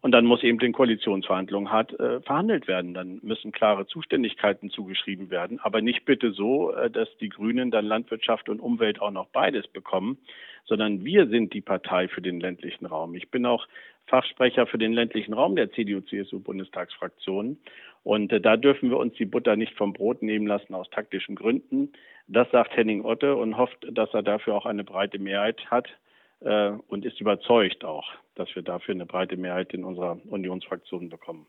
Und 0.00 0.12
dann 0.12 0.26
muss 0.26 0.44
eben 0.44 0.58
den 0.58 0.72
Koalitionsverhandlungen 0.72 1.72
hart 1.72 1.98
äh, 1.98 2.20
verhandelt 2.20 2.68
werden. 2.68 2.94
Dann 2.94 3.18
müssen 3.22 3.50
klare 3.50 3.86
Zuständigkeiten 3.86 4.70
zugeschrieben 4.70 5.30
werden, 5.30 5.58
aber 5.60 5.80
nicht 5.82 6.04
bitte 6.04 6.30
so, 6.30 6.72
äh, 6.72 6.90
dass 6.90 7.08
die 7.18 7.28
Grünen 7.28 7.70
dann 7.70 7.84
Landwirtschaft 7.84 8.48
und 8.48 8.60
Umwelt 8.60 9.02
auch 9.02 9.10
noch 9.10 9.26
beides 9.28 9.66
bekommen, 9.66 10.18
sondern 10.66 11.04
wir 11.04 11.26
sind 11.28 11.52
die 11.52 11.60
Partei 11.60 12.06
für 12.06 12.22
den 12.22 12.38
ländlichen 12.38 12.86
Raum. 12.86 13.14
Ich 13.16 13.30
bin 13.30 13.44
auch 13.44 13.66
Fachsprecher 14.06 14.66
für 14.66 14.78
den 14.78 14.92
ländlichen 14.92 15.34
Raum 15.34 15.56
der 15.56 15.72
CDU-CSU-Bundestagsfraktion. 15.72 17.58
Und 18.04 18.32
äh, 18.32 18.40
da 18.40 18.56
dürfen 18.56 18.90
wir 18.90 18.98
uns 18.98 19.14
die 19.14 19.26
Butter 19.26 19.56
nicht 19.56 19.74
vom 19.74 19.94
Brot 19.94 20.22
nehmen 20.22 20.46
lassen 20.46 20.74
aus 20.74 20.88
taktischen 20.90 21.34
Gründen. 21.34 21.92
Das 22.28 22.48
sagt 22.52 22.76
Henning 22.76 23.04
Otte 23.04 23.34
und 23.34 23.56
hofft, 23.56 23.84
dass 23.90 24.14
er 24.14 24.22
dafür 24.22 24.54
auch 24.54 24.66
eine 24.66 24.84
breite 24.84 25.18
Mehrheit 25.18 25.60
hat 25.72 25.88
äh, 26.40 26.70
und 26.88 27.04
ist 27.04 27.20
überzeugt 27.20 27.84
auch, 27.84 28.06
dass 28.34 28.48
wir 28.54 28.62
dafür 28.62 28.94
eine 28.94 29.06
breite 29.06 29.36
Mehrheit 29.36 29.72
in 29.72 29.84
unserer 29.84 30.18
Unionsfraktion 30.26 31.08
bekommen. 31.08 31.46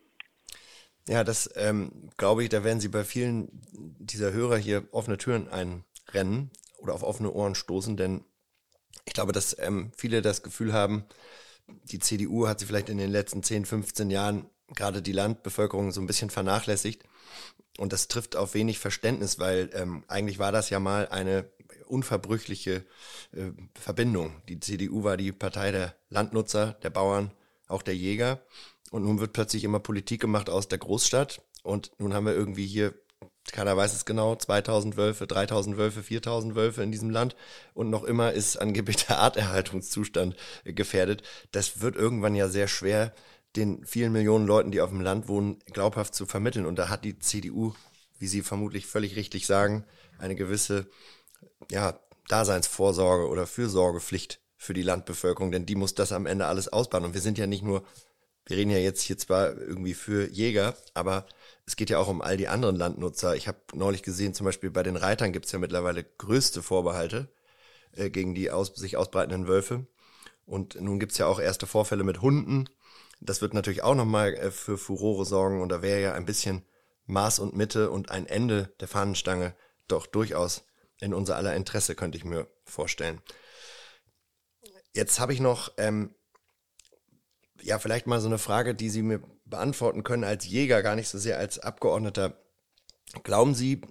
Ja, 1.07 1.23
das 1.23 1.49
ähm, 1.55 2.09
glaube 2.17 2.43
ich, 2.43 2.49
da 2.49 2.63
werden 2.63 2.79
Sie 2.79 2.87
bei 2.87 3.03
vielen 3.03 3.49
dieser 3.71 4.31
Hörer 4.31 4.57
hier 4.57 4.87
offene 4.91 5.17
Türen 5.17 5.47
einrennen 5.47 6.51
oder 6.77 6.93
auf 6.93 7.03
offene 7.03 7.31
Ohren 7.31 7.55
stoßen, 7.55 7.97
denn 7.97 8.23
Ich 9.05 9.13
glaube, 9.13 9.31
dass 9.31 9.57
ähm, 9.59 9.91
viele 9.97 10.21
das 10.21 10.43
Gefühl 10.43 10.73
haben, 10.73 11.05
die 11.83 11.99
CDU 11.99 12.47
hat 12.47 12.59
sie 12.59 12.65
vielleicht 12.65 12.89
in 12.89 12.97
den 12.97 13.11
letzten 13.11 13.43
10, 13.43 13.65
15 13.65 14.09
Jahren 14.11 14.49
gerade 14.75 15.01
die 15.01 15.11
Landbevölkerung 15.11 15.91
so 15.91 16.01
ein 16.01 16.07
bisschen 16.07 16.29
vernachlässigt. 16.29 17.03
Und 17.77 17.93
das 17.93 18.07
trifft 18.07 18.35
auf 18.35 18.53
wenig 18.53 18.79
Verständnis, 18.79 19.39
weil 19.39 19.69
ähm, 19.73 20.03
eigentlich 20.07 20.39
war 20.39 20.51
das 20.51 20.69
ja 20.69 20.79
mal 20.79 21.07
eine 21.07 21.49
unverbrüchliche 21.87 22.85
äh, 23.31 23.51
Verbindung. 23.73 24.41
Die 24.47 24.59
CDU 24.59 25.03
war 25.03 25.17
die 25.17 25.31
Partei 25.31 25.71
der 25.71 25.95
Landnutzer, 26.09 26.73
der 26.83 26.89
Bauern, 26.89 27.31
auch 27.67 27.81
der 27.81 27.95
Jäger. 27.95 28.41
Und 28.91 29.03
nun 29.03 29.19
wird 29.19 29.33
plötzlich 29.33 29.63
immer 29.63 29.79
Politik 29.79 30.21
gemacht 30.21 30.49
aus 30.49 30.67
der 30.67 30.79
Großstadt. 30.79 31.41
Und 31.63 31.91
nun 31.99 32.13
haben 32.13 32.25
wir 32.25 32.33
irgendwie 32.33 32.65
hier, 32.65 32.93
keiner 33.51 33.75
weiß 33.77 33.93
es 33.93 34.05
genau, 34.05 34.35
2000 34.35 34.97
Wölfe, 34.97 35.27
3000 35.27 35.77
Wölfe, 35.77 36.03
4000 36.03 36.55
Wölfe 36.55 36.83
in 36.83 36.91
diesem 36.91 37.09
Land. 37.09 37.35
Und 37.73 37.89
noch 37.89 38.03
immer 38.03 38.33
ist 38.33 38.57
angeblich 38.57 39.05
der 39.07 39.19
Arterhaltungszustand 39.19 40.35
gefährdet. 40.63 41.23
Das 41.51 41.81
wird 41.81 41.95
irgendwann 41.95 42.35
ja 42.35 42.49
sehr 42.49 42.67
schwer, 42.67 43.13
den 43.55 43.85
vielen 43.85 44.11
Millionen 44.11 44.45
Leuten, 44.45 44.71
die 44.71 44.81
auf 44.81 44.89
dem 44.89 45.01
Land 45.01 45.27
wohnen, 45.27 45.59
glaubhaft 45.65 46.13
zu 46.13 46.25
vermitteln. 46.25 46.65
Und 46.65 46.77
da 46.77 46.89
hat 46.89 47.03
die 47.03 47.19
CDU, 47.19 47.73
wie 48.19 48.27
Sie 48.27 48.41
vermutlich 48.41 48.85
völlig 48.85 49.15
richtig 49.15 49.45
sagen, 49.45 49.85
eine 50.17 50.35
gewisse 50.35 50.87
ja, 51.71 51.99
Daseinsvorsorge 52.27 53.27
oder 53.27 53.47
Fürsorgepflicht 53.47 54.39
für 54.55 54.73
die 54.73 54.83
Landbevölkerung, 54.83 55.51
denn 55.51 55.65
die 55.65 55.75
muss 55.75 55.95
das 55.95 56.11
am 56.11 56.25
Ende 56.25 56.45
alles 56.45 56.67
ausbauen. 56.67 57.05
Und 57.05 57.13
wir 57.13 57.21
sind 57.21 57.37
ja 57.37 57.47
nicht 57.47 57.63
nur, 57.63 57.83
wir 58.45 58.57
reden 58.57 58.71
ja 58.71 58.77
jetzt 58.77 59.01
hier 59.01 59.17
zwar 59.17 59.57
irgendwie 59.57 59.93
für 59.93 60.29
Jäger, 60.29 60.75
aber 60.93 61.25
es 61.65 61.75
geht 61.75 61.89
ja 61.89 61.97
auch 61.97 62.07
um 62.07 62.21
all 62.21 62.35
die 62.35 62.49
anderen 62.49 62.75
Landnutzer. 62.75 63.35
Ich 63.35 63.47
habe 63.47 63.59
neulich 63.73 64.03
gesehen, 64.03 64.33
zum 64.33 64.45
Beispiel 64.45 64.69
bei 64.69 64.83
den 64.83 64.97
Reitern 64.97 65.31
gibt 65.31 65.45
es 65.45 65.51
ja 65.51 65.59
mittlerweile 65.59 66.03
größte 66.03 66.61
Vorbehalte 66.61 67.29
äh, 67.93 68.09
gegen 68.09 68.35
die 68.35 68.51
aus, 68.51 68.75
sich 68.75 68.97
ausbreitenden 68.97 69.47
Wölfe. 69.47 69.87
Und 70.45 70.79
nun 70.81 70.99
gibt 70.99 71.13
es 71.13 71.17
ja 71.19 71.27
auch 71.27 71.39
erste 71.39 71.67
Vorfälle 71.67 72.03
mit 72.03 72.21
Hunden. 72.21 72.65
Das 73.21 73.41
wird 73.41 73.53
natürlich 73.53 73.83
auch 73.83 73.95
nochmal 73.95 74.33
äh, 74.35 74.51
für 74.51 74.77
Furore 74.77 75.25
sorgen 75.25 75.61
und 75.61 75.69
da 75.69 75.81
wäre 75.81 76.01
ja 76.01 76.13
ein 76.13 76.25
bisschen 76.25 76.63
Maß 77.05 77.39
und 77.39 77.55
Mitte 77.55 77.89
und 77.89 78.11
ein 78.11 78.27
Ende 78.27 78.73
der 78.79 78.87
Fahnenstange 78.87 79.55
doch 79.87 80.05
durchaus 80.05 80.63
in 80.99 81.13
unser 81.13 81.35
aller 81.35 81.55
Interesse, 81.55 81.95
könnte 81.95 82.17
ich 82.17 82.25
mir 82.25 82.47
vorstellen. 82.65 83.21
Jetzt 84.93 85.19
habe 85.19 85.33
ich 85.33 85.39
noch, 85.39 85.71
ähm, 85.77 86.13
ja, 87.61 87.79
vielleicht 87.79 88.07
mal 88.07 88.21
so 88.21 88.27
eine 88.27 88.37
Frage, 88.37 88.75
die 88.75 88.89
Sie 88.89 89.01
mir 89.01 89.21
beantworten 89.45 90.03
können 90.03 90.23
als 90.23 90.45
Jäger, 90.45 90.83
gar 90.83 90.95
nicht 90.95 91.09
so 91.09 91.17
sehr 91.17 91.37
als 91.37 91.59
Abgeordneter. 91.59 92.37
Glauben 93.23 93.55
Sie, 93.55 93.81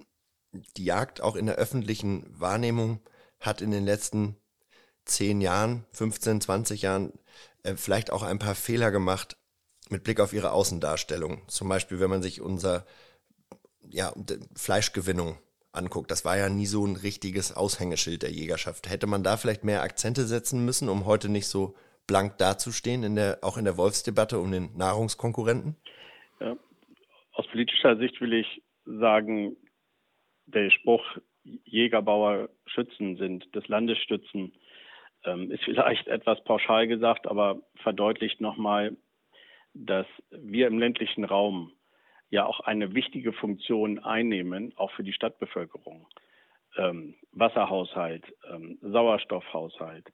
die 0.77 0.85
Jagd 0.85 1.21
auch 1.21 1.35
in 1.35 1.45
der 1.45 1.55
öffentlichen 1.55 2.25
Wahrnehmung 2.39 2.99
hat 3.39 3.61
in 3.61 3.71
den 3.71 3.85
letzten 3.85 4.37
zehn 5.05 5.41
Jahren, 5.41 5.85
15, 5.91 6.41
20 6.41 6.81
Jahren 6.81 7.13
äh, 7.63 7.75
vielleicht 7.75 8.11
auch 8.11 8.23
ein 8.23 8.39
paar 8.39 8.55
Fehler 8.55 8.91
gemacht 8.91 9.37
mit 9.89 10.03
Blick 10.03 10.19
auf 10.19 10.33
ihre 10.33 10.51
Außendarstellung. 10.51 11.47
Zum 11.47 11.69
Beispiel, 11.69 11.99
wenn 11.99 12.09
man 12.09 12.21
sich 12.21 12.41
unser 12.41 12.85
ja, 13.89 14.13
Fleischgewinnung 14.55 15.37
anguckt. 15.71 16.11
Das 16.11 16.25
war 16.25 16.37
ja 16.37 16.49
nie 16.49 16.65
so 16.65 16.85
ein 16.85 16.95
richtiges 16.95 17.55
Aushängeschild 17.55 18.23
der 18.23 18.31
Jägerschaft. 18.31 18.89
Hätte 18.89 19.07
man 19.07 19.23
da 19.23 19.37
vielleicht 19.37 19.63
mehr 19.63 19.83
Akzente 19.83 20.23
setzen 20.23 20.65
müssen, 20.65 20.89
um 20.89 21.05
heute 21.05 21.29
nicht 21.29 21.47
so 21.47 21.75
blank 22.07 22.37
dazustehen, 22.37 23.03
in 23.03 23.15
der, 23.15 23.39
auch 23.43 23.57
in 23.57 23.65
der 23.65 23.77
Wolfsdebatte 23.77 24.39
um 24.39 24.51
den 24.51 24.75
Nahrungskonkurrenten? 24.75 25.75
Ja. 26.39 26.57
Aus 27.33 27.47
politischer 27.47 27.97
Sicht 27.97 28.19
will 28.19 28.33
ich 28.33 28.63
sagen, 28.85 29.55
der 30.47 30.71
Spruch 30.71 31.03
Jägerbauer 31.43 32.49
Schützen 32.65 33.17
sind, 33.17 33.55
des 33.55 33.67
Landes 33.67 33.97
stützen, 33.99 34.53
ähm, 35.25 35.51
ist 35.51 35.63
vielleicht 35.63 36.07
etwas 36.07 36.43
pauschal 36.43 36.87
gesagt, 36.87 37.27
aber 37.27 37.61
verdeutlicht 37.83 38.41
nochmal, 38.41 38.95
dass 39.73 40.07
wir 40.31 40.67
im 40.67 40.79
ländlichen 40.79 41.23
Raum 41.23 41.71
ja 42.29 42.45
auch 42.45 42.59
eine 42.61 42.93
wichtige 42.93 43.33
Funktion 43.33 43.99
einnehmen, 43.99 44.73
auch 44.75 44.91
für 44.91 45.03
die 45.03 45.13
Stadtbevölkerung. 45.13 46.07
Ähm, 46.77 47.15
Wasserhaushalt, 47.31 48.23
ähm, 48.51 48.77
Sauerstoffhaushalt, 48.81 50.07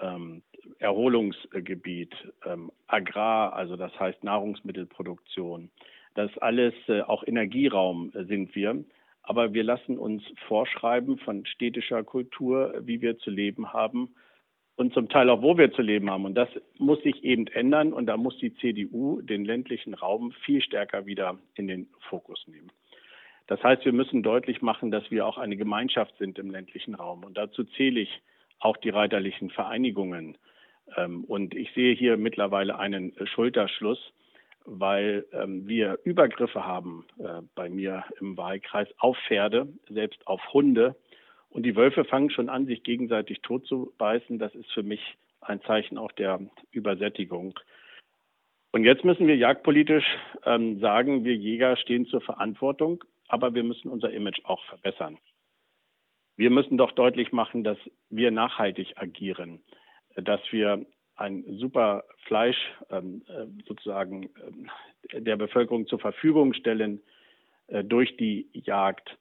ähm, 0.00 0.42
Erholungsgebiet, 0.78 2.14
ähm, 2.44 2.70
Agrar, 2.86 3.52
also 3.54 3.76
das 3.76 3.98
heißt 3.98 4.22
Nahrungsmittelproduktion. 4.22 5.70
Das 6.14 6.36
alles, 6.38 6.74
äh, 6.88 7.02
auch 7.02 7.24
Energieraum 7.26 8.12
äh, 8.14 8.24
sind 8.24 8.54
wir. 8.54 8.84
Aber 9.22 9.52
wir 9.52 9.64
lassen 9.64 9.98
uns 9.98 10.22
vorschreiben 10.46 11.18
von 11.18 11.44
städtischer 11.44 12.02
Kultur, 12.04 12.74
wie 12.80 13.02
wir 13.02 13.18
zu 13.18 13.30
leben 13.30 13.72
haben 13.72 14.14
und 14.78 14.94
zum 14.94 15.08
Teil 15.08 15.28
auch, 15.28 15.42
wo 15.42 15.58
wir 15.58 15.72
zu 15.72 15.82
leben 15.82 16.08
haben. 16.08 16.24
Und 16.24 16.36
das 16.36 16.48
muss 16.78 17.02
sich 17.02 17.24
eben 17.24 17.48
ändern 17.48 17.92
und 17.92 18.06
da 18.06 18.16
muss 18.16 18.38
die 18.38 18.54
CDU 18.54 19.20
den 19.20 19.44
ländlichen 19.44 19.92
Raum 19.92 20.30
viel 20.44 20.62
stärker 20.62 21.04
wieder 21.04 21.36
in 21.56 21.66
den 21.66 21.88
Fokus 22.08 22.46
nehmen. 22.46 22.70
Das 23.48 23.60
heißt, 23.60 23.84
wir 23.84 23.92
müssen 23.92 24.22
deutlich 24.22 24.62
machen, 24.62 24.92
dass 24.92 25.10
wir 25.10 25.26
auch 25.26 25.36
eine 25.36 25.56
Gemeinschaft 25.56 26.16
sind 26.18 26.38
im 26.38 26.52
ländlichen 26.52 26.94
Raum. 26.94 27.24
Und 27.24 27.36
dazu 27.36 27.64
zähle 27.64 27.98
ich 28.00 28.22
auch 28.60 28.76
die 28.76 28.90
reiterlichen 28.90 29.50
Vereinigungen. 29.50 30.38
Ähm, 30.96 31.24
und 31.24 31.56
ich 31.56 31.72
sehe 31.72 31.96
hier 31.96 32.16
mittlerweile 32.16 32.78
einen 32.78 33.12
Schulterschluss, 33.34 33.98
weil 34.64 35.26
ähm, 35.32 35.66
wir 35.66 35.98
Übergriffe 36.04 36.64
haben 36.64 37.04
äh, 37.18 37.42
bei 37.56 37.68
mir 37.68 38.04
im 38.20 38.36
Wahlkreis 38.36 38.86
auf 38.98 39.18
Pferde, 39.26 39.66
selbst 39.88 40.24
auf 40.28 40.40
Hunde 40.52 40.94
und 41.50 41.64
die 41.64 41.76
Wölfe 41.76 42.04
fangen 42.04 42.30
schon 42.30 42.48
an, 42.48 42.66
sich 42.66 42.82
gegenseitig 42.82 43.40
tot 43.40 43.66
zu 43.66 43.92
beißen. 43.98 44.38
Das 44.38 44.54
ist 44.54 44.70
für 44.72 44.82
mich 44.82 45.00
ein 45.40 45.62
Zeichen 45.62 45.98
auch 45.98 46.12
der 46.12 46.40
Übersättigung. 46.70 47.58
Und 48.72 48.84
jetzt 48.84 49.04
müssen 49.04 49.26
wir 49.26 49.36
jagdpolitisch 49.36 50.04
ähm, 50.44 50.78
sagen, 50.80 51.24
wir 51.24 51.34
Jäger 51.34 51.76
stehen 51.76 52.06
zur 52.06 52.20
Verantwortung, 52.20 53.02
aber 53.26 53.54
wir 53.54 53.62
müssen 53.64 53.88
unser 53.88 54.10
Image 54.10 54.44
auch 54.44 54.62
verbessern. 54.66 55.18
Wir 56.36 56.50
müssen 56.50 56.76
doch 56.76 56.92
deutlich 56.92 57.32
machen, 57.32 57.64
dass 57.64 57.78
wir 58.10 58.30
nachhaltig 58.30 58.92
agieren, 58.96 59.60
dass 60.14 60.40
wir 60.50 60.84
ein 61.16 61.44
super 61.58 62.04
Fleisch 62.26 62.58
ähm, 62.90 63.22
äh, 63.26 63.46
sozusagen 63.66 64.30
äh, 65.10 65.20
der 65.20 65.36
Bevölkerung 65.36 65.86
zur 65.88 65.98
Verfügung 65.98 66.52
stellen 66.52 67.00
äh, 67.66 67.82
durch 67.82 68.16
die 68.16 68.48
Jagd 68.52 69.18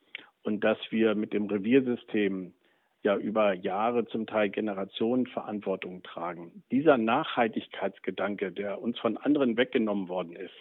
und 0.48 0.62
dass 0.64 0.78
wir 0.92 1.14
mit 1.14 1.34
dem 1.34 1.48
Reviersystem 1.48 2.54
ja 3.04 3.18
über 3.18 3.52
Jahre, 3.52 4.08
zum 4.08 4.28
Teil 4.28 4.50
Generationen 4.50 5.28
Verantwortung 5.28 6.04
tragen. 6.04 6.64
Dieser 6.72 6.98
Nachhaltigkeitsgedanke, 6.98 8.54
der 8.54 8.82
uns 8.82 8.98
von 8.98 9.18
anderen 9.18 9.58
weggenommen 9.58 10.08
worden 10.08 10.38
ist, 10.38 10.54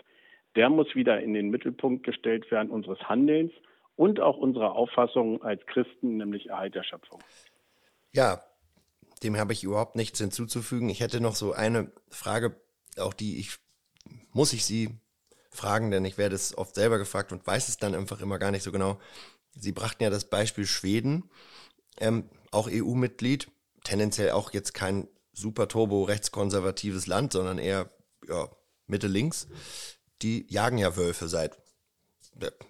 der 0.56 0.70
muss 0.70 0.96
wieder 0.96 1.20
in 1.20 1.34
den 1.34 1.50
Mittelpunkt 1.50 2.04
gestellt 2.04 2.50
werden 2.50 2.68
unseres 2.68 2.98
Handelns 3.08 3.52
und 3.94 4.18
auch 4.18 4.36
unserer 4.38 4.72
Auffassung 4.72 5.40
als 5.44 5.64
Christen, 5.66 6.16
nämlich 6.16 6.48
Erhalt 6.48 6.74
der 6.74 6.82
Schöpfung. 6.82 7.22
Ja, 8.12 8.40
dem 9.22 9.36
habe 9.36 9.52
ich 9.52 9.62
überhaupt 9.62 9.94
nichts 9.94 10.18
hinzuzufügen. 10.18 10.88
Ich 10.88 10.98
hätte 10.98 11.20
noch 11.20 11.36
so 11.36 11.52
eine 11.52 11.92
Frage, 12.10 12.56
auch 12.98 13.14
die 13.14 13.38
ich, 13.38 13.56
muss 14.32 14.52
ich 14.52 14.64
Sie 14.64 14.98
fragen, 15.52 15.92
denn 15.92 16.04
ich 16.04 16.18
werde 16.18 16.34
es 16.34 16.58
oft 16.58 16.74
selber 16.74 16.98
gefragt 16.98 17.30
und 17.30 17.46
weiß 17.46 17.68
es 17.68 17.78
dann 17.78 17.94
einfach 17.94 18.20
immer 18.20 18.40
gar 18.40 18.50
nicht 18.50 18.64
so 18.64 18.72
genau. 18.72 18.98
Sie 19.56 19.72
brachten 19.72 20.02
ja 20.02 20.10
das 20.10 20.28
Beispiel 20.28 20.66
Schweden, 20.66 21.30
ähm, 21.98 22.28
auch 22.52 22.68
EU-Mitglied, 22.70 23.48
tendenziell 23.84 24.30
auch 24.30 24.52
jetzt 24.52 24.74
kein 24.74 25.08
super 25.32 25.68
turbo 25.68 26.02
rechtskonservatives 26.02 27.06
Land, 27.06 27.32
sondern 27.32 27.58
eher 27.58 27.90
ja, 28.28 28.48
Mitte 28.86 29.06
links. 29.06 29.48
Die 30.22 30.46
jagen 30.48 30.78
ja 30.78 30.96
Wölfe 30.96 31.28
seit, 31.28 31.56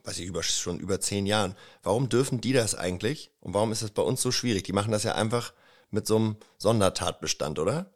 weiß 0.04 0.18
ich, 0.18 0.26
über, 0.26 0.42
schon 0.42 0.78
über 0.78 1.00
zehn 1.00 1.26
Jahren. 1.26 1.54
Warum 1.82 2.08
dürfen 2.08 2.40
die 2.40 2.52
das 2.52 2.74
eigentlich? 2.74 3.30
Und 3.40 3.54
warum 3.54 3.72
ist 3.72 3.82
das 3.82 3.90
bei 3.90 4.02
uns 4.02 4.22
so 4.22 4.30
schwierig? 4.30 4.64
Die 4.64 4.72
machen 4.72 4.92
das 4.92 5.04
ja 5.04 5.14
einfach 5.14 5.52
mit 5.90 6.06
so 6.06 6.16
einem 6.16 6.36
Sondertatbestand, 6.58 7.58
oder? 7.58 7.92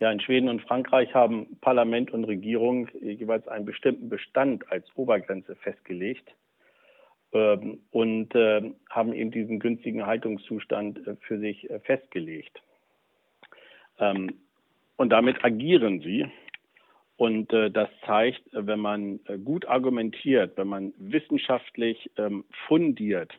Ja, 0.00 0.10
in 0.10 0.20
Schweden 0.20 0.48
und 0.48 0.60
Frankreich 0.62 1.14
haben 1.14 1.58
Parlament 1.60 2.10
und 2.10 2.24
Regierung 2.24 2.88
jeweils 3.00 3.46
einen 3.48 3.64
bestimmten 3.64 4.08
Bestand 4.08 4.70
als 4.70 4.84
Obergrenze 4.96 5.54
festgelegt. 5.56 6.28
Ähm, 7.32 7.80
und 7.90 8.28
ähm, 8.34 8.74
haben 8.90 9.14
eben 9.14 9.30
diesen 9.30 9.58
günstigen 9.58 10.04
Haltungszustand 10.04 11.06
äh, 11.06 11.16
für 11.22 11.38
sich 11.38 11.68
äh, 11.70 11.80
festgelegt. 11.80 12.60
Ähm, 13.98 14.34
und 14.96 15.10
damit 15.10 15.42
agieren 15.42 16.00
sie. 16.00 16.26
Und 17.16 17.50
äh, 17.52 17.70
das 17.70 17.88
zeigt, 18.04 18.42
wenn 18.52 18.80
man 18.80 19.20
gut 19.44 19.66
argumentiert, 19.66 20.56
wenn 20.56 20.68
man 20.68 20.92
wissenschaftlich 20.98 22.10
fundiert, 22.66 23.32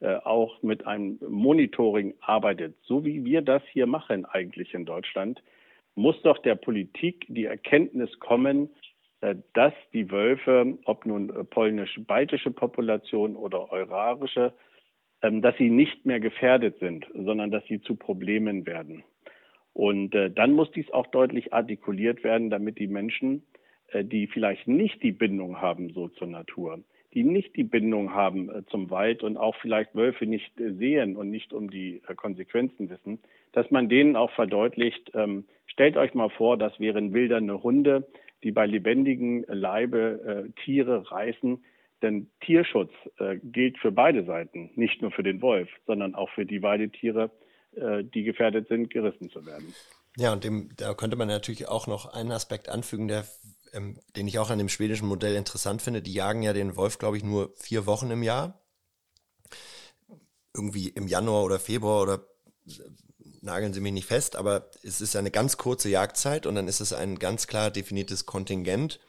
auch 0.00 0.62
mit 0.62 0.86
einem 0.86 1.18
Monitoring 1.28 2.14
arbeitet, 2.20 2.74
so 2.82 3.04
wie 3.04 3.24
wir 3.24 3.42
das 3.42 3.62
hier 3.70 3.86
machen 3.86 4.24
eigentlich 4.24 4.72
in 4.72 4.86
Deutschland, 4.86 5.42
muss 5.94 6.20
doch 6.22 6.38
der 6.38 6.54
Politik 6.54 7.26
die 7.28 7.44
Erkenntnis 7.44 8.18
kommen, 8.18 8.70
dass 9.52 9.74
die 9.92 10.10
Wölfe, 10.10 10.78
ob 10.84 11.04
nun 11.06 11.30
äh, 11.30 11.44
polnisch-baltische 11.44 12.50
Population 12.50 13.36
oder 13.36 13.70
eurarische, 13.70 14.52
ähm, 15.22 15.42
dass 15.42 15.56
sie 15.58 15.70
nicht 15.70 16.06
mehr 16.06 16.20
gefährdet 16.20 16.78
sind, 16.78 17.06
sondern 17.14 17.50
dass 17.50 17.64
sie 17.66 17.80
zu 17.80 17.96
Problemen 17.96 18.66
werden. 18.66 19.04
Und 19.72 20.14
äh, 20.14 20.30
dann 20.30 20.52
muss 20.52 20.70
dies 20.72 20.90
auch 20.90 21.06
deutlich 21.08 21.52
artikuliert 21.52 22.24
werden, 22.24 22.50
damit 22.50 22.78
die 22.78 22.88
Menschen, 22.88 23.42
äh, 23.88 24.04
die 24.04 24.26
vielleicht 24.26 24.66
nicht 24.66 25.02
die 25.02 25.12
Bindung 25.12 25.60
haben 25.60 25.90
so 25.90 26.08
zur 26.08 26.26
Natur, 26.26 26.80
die 27.14 27.22
nicht 27.22 27.54
die 27.56 27.64
Bindung 27.64 28.14
haben 28.14 28.50
äh, 28.50 28.64
zum 28.66 28.90
Wald 28.90 29.22
und 29.22 29.36
auch 29.36 29.56
vielleicht 29.56 29.94
Wölfe 29.94 30.26
nicht 30.26 30.58
äh, 30.58 30.72
sehen 30.72 31.16
und 31.16 31.30
nicht 31.30 31.52
um 31.52 31.70
die 31.70 32.00
äh, 32.08 32.14
Konsequenzen 32.14 32.88
wissen, 32.88 33.20
dass 33.52 33.70
man 33.70 33.88
denen 33.88 34.16
auch 34.16 34.30
verdeutlicht, 34.32 35.10
ähm, 35.14 35.44
stellt 35.66 35.96
euch 35.96 36.14
mal 36.14 36.30
vor, 36.30 36.56
das 36.56 36.78
wären 36.80 37.12
wildernde 37.12 37.62
Hunde, 37.62 38.06
die 38.42 38.52
bei 38.52 38.66
lebendigen 38.66 39.44
Leibe 39.48 40.48
äh, 40.48 40.62
Tiere 40.62 41.10
reißen. 41.10 41.64
Denn 42.02 42.30
Tierschutz 42.40 42.92
äh, 43.18 43.36
gilt 43.42 43.78
für 43.78 43.92
beide 43.92 44.24
Seiten, 44.24 44.70
nicht 44.74 45.02
nur 45.02 45.10
für 45.10 45.22
den 45.22 45.42
Wolf, 45.42 45.68
sondern 45.86 46.14
auch 46.14 46.30
für 46.30 46.46
die 46.46 46.62
Weidetiere, 46.62 47.30
äh, 47.72 48.02
die 48.04 48.22
gefährdet 48.22 48.68
sind, 48.68 48.90
gerissen 48.90 49.30
zu 49.30 49.44
werden. 49.44 49.74
Ja, 50.16 50.32
und 50.32 50.42
dem, 50.42 50.70
da 50.76 50.94
könnte 50.94 51.16
man 51.16 51.28
natürlich 51.28 51.68
auch 51.68 51.86
noch 51.86 52.12
einen 52.12 52.32
Aspekt 52.32 52.68
anfügen, 52.68 53.06
der 53.06 53.24
ähm, 53.72 53.98
den 54.16 54.26
ich 54.26 54.38
auch 54.38 54.50
an 54.50 54.58
dem 54.58 54.68
schwedischen 54.68 55.08
Modell 55.08 55.34
interessant 55.36 55.82
finde. 55.82 56.02
Die 56.02 56.12
jagen 56.12 56.42
ja 56.42 56.52
den 56.52 56.76
Wolf, 56.76 56.98
glaube 56.98 57.16
ich, 57.16 57.24
nur 57.24 57.52
vier 57.56 57.86
Wochen 57.86 58.10
im 58.10 58.22
Jahr. 58.22 58.60
Irgendwie 60.54 60.88
im 60.88 61.06
Januar 61.06 61.44
oder 61.44 61.60
Februar 61.60 62.02
oder 62.02 62.26
nageln 63.40 63.72
Sie 63.72 63.80
mich 63.80 63.92
nicht 63.92 64.06
fest, 64.06 64.36
aber 64.36 64.70
es 64.82 65.00
ist 65.00 65.16
eine 65.16 65.30
ganz 65.30 65.56
kurze 65.56 65.88
Jagdzeit 65.88 66.46
und 66.46 66.54
dann 66.54 66.68
ist 66.68 66.80
es 66.80 66.92
ein 66.92 67.18
ganz 67.18 67.46
klar 67.46 67.70
definiertes 67.70 68.26
Kontingent. 68.26 69.00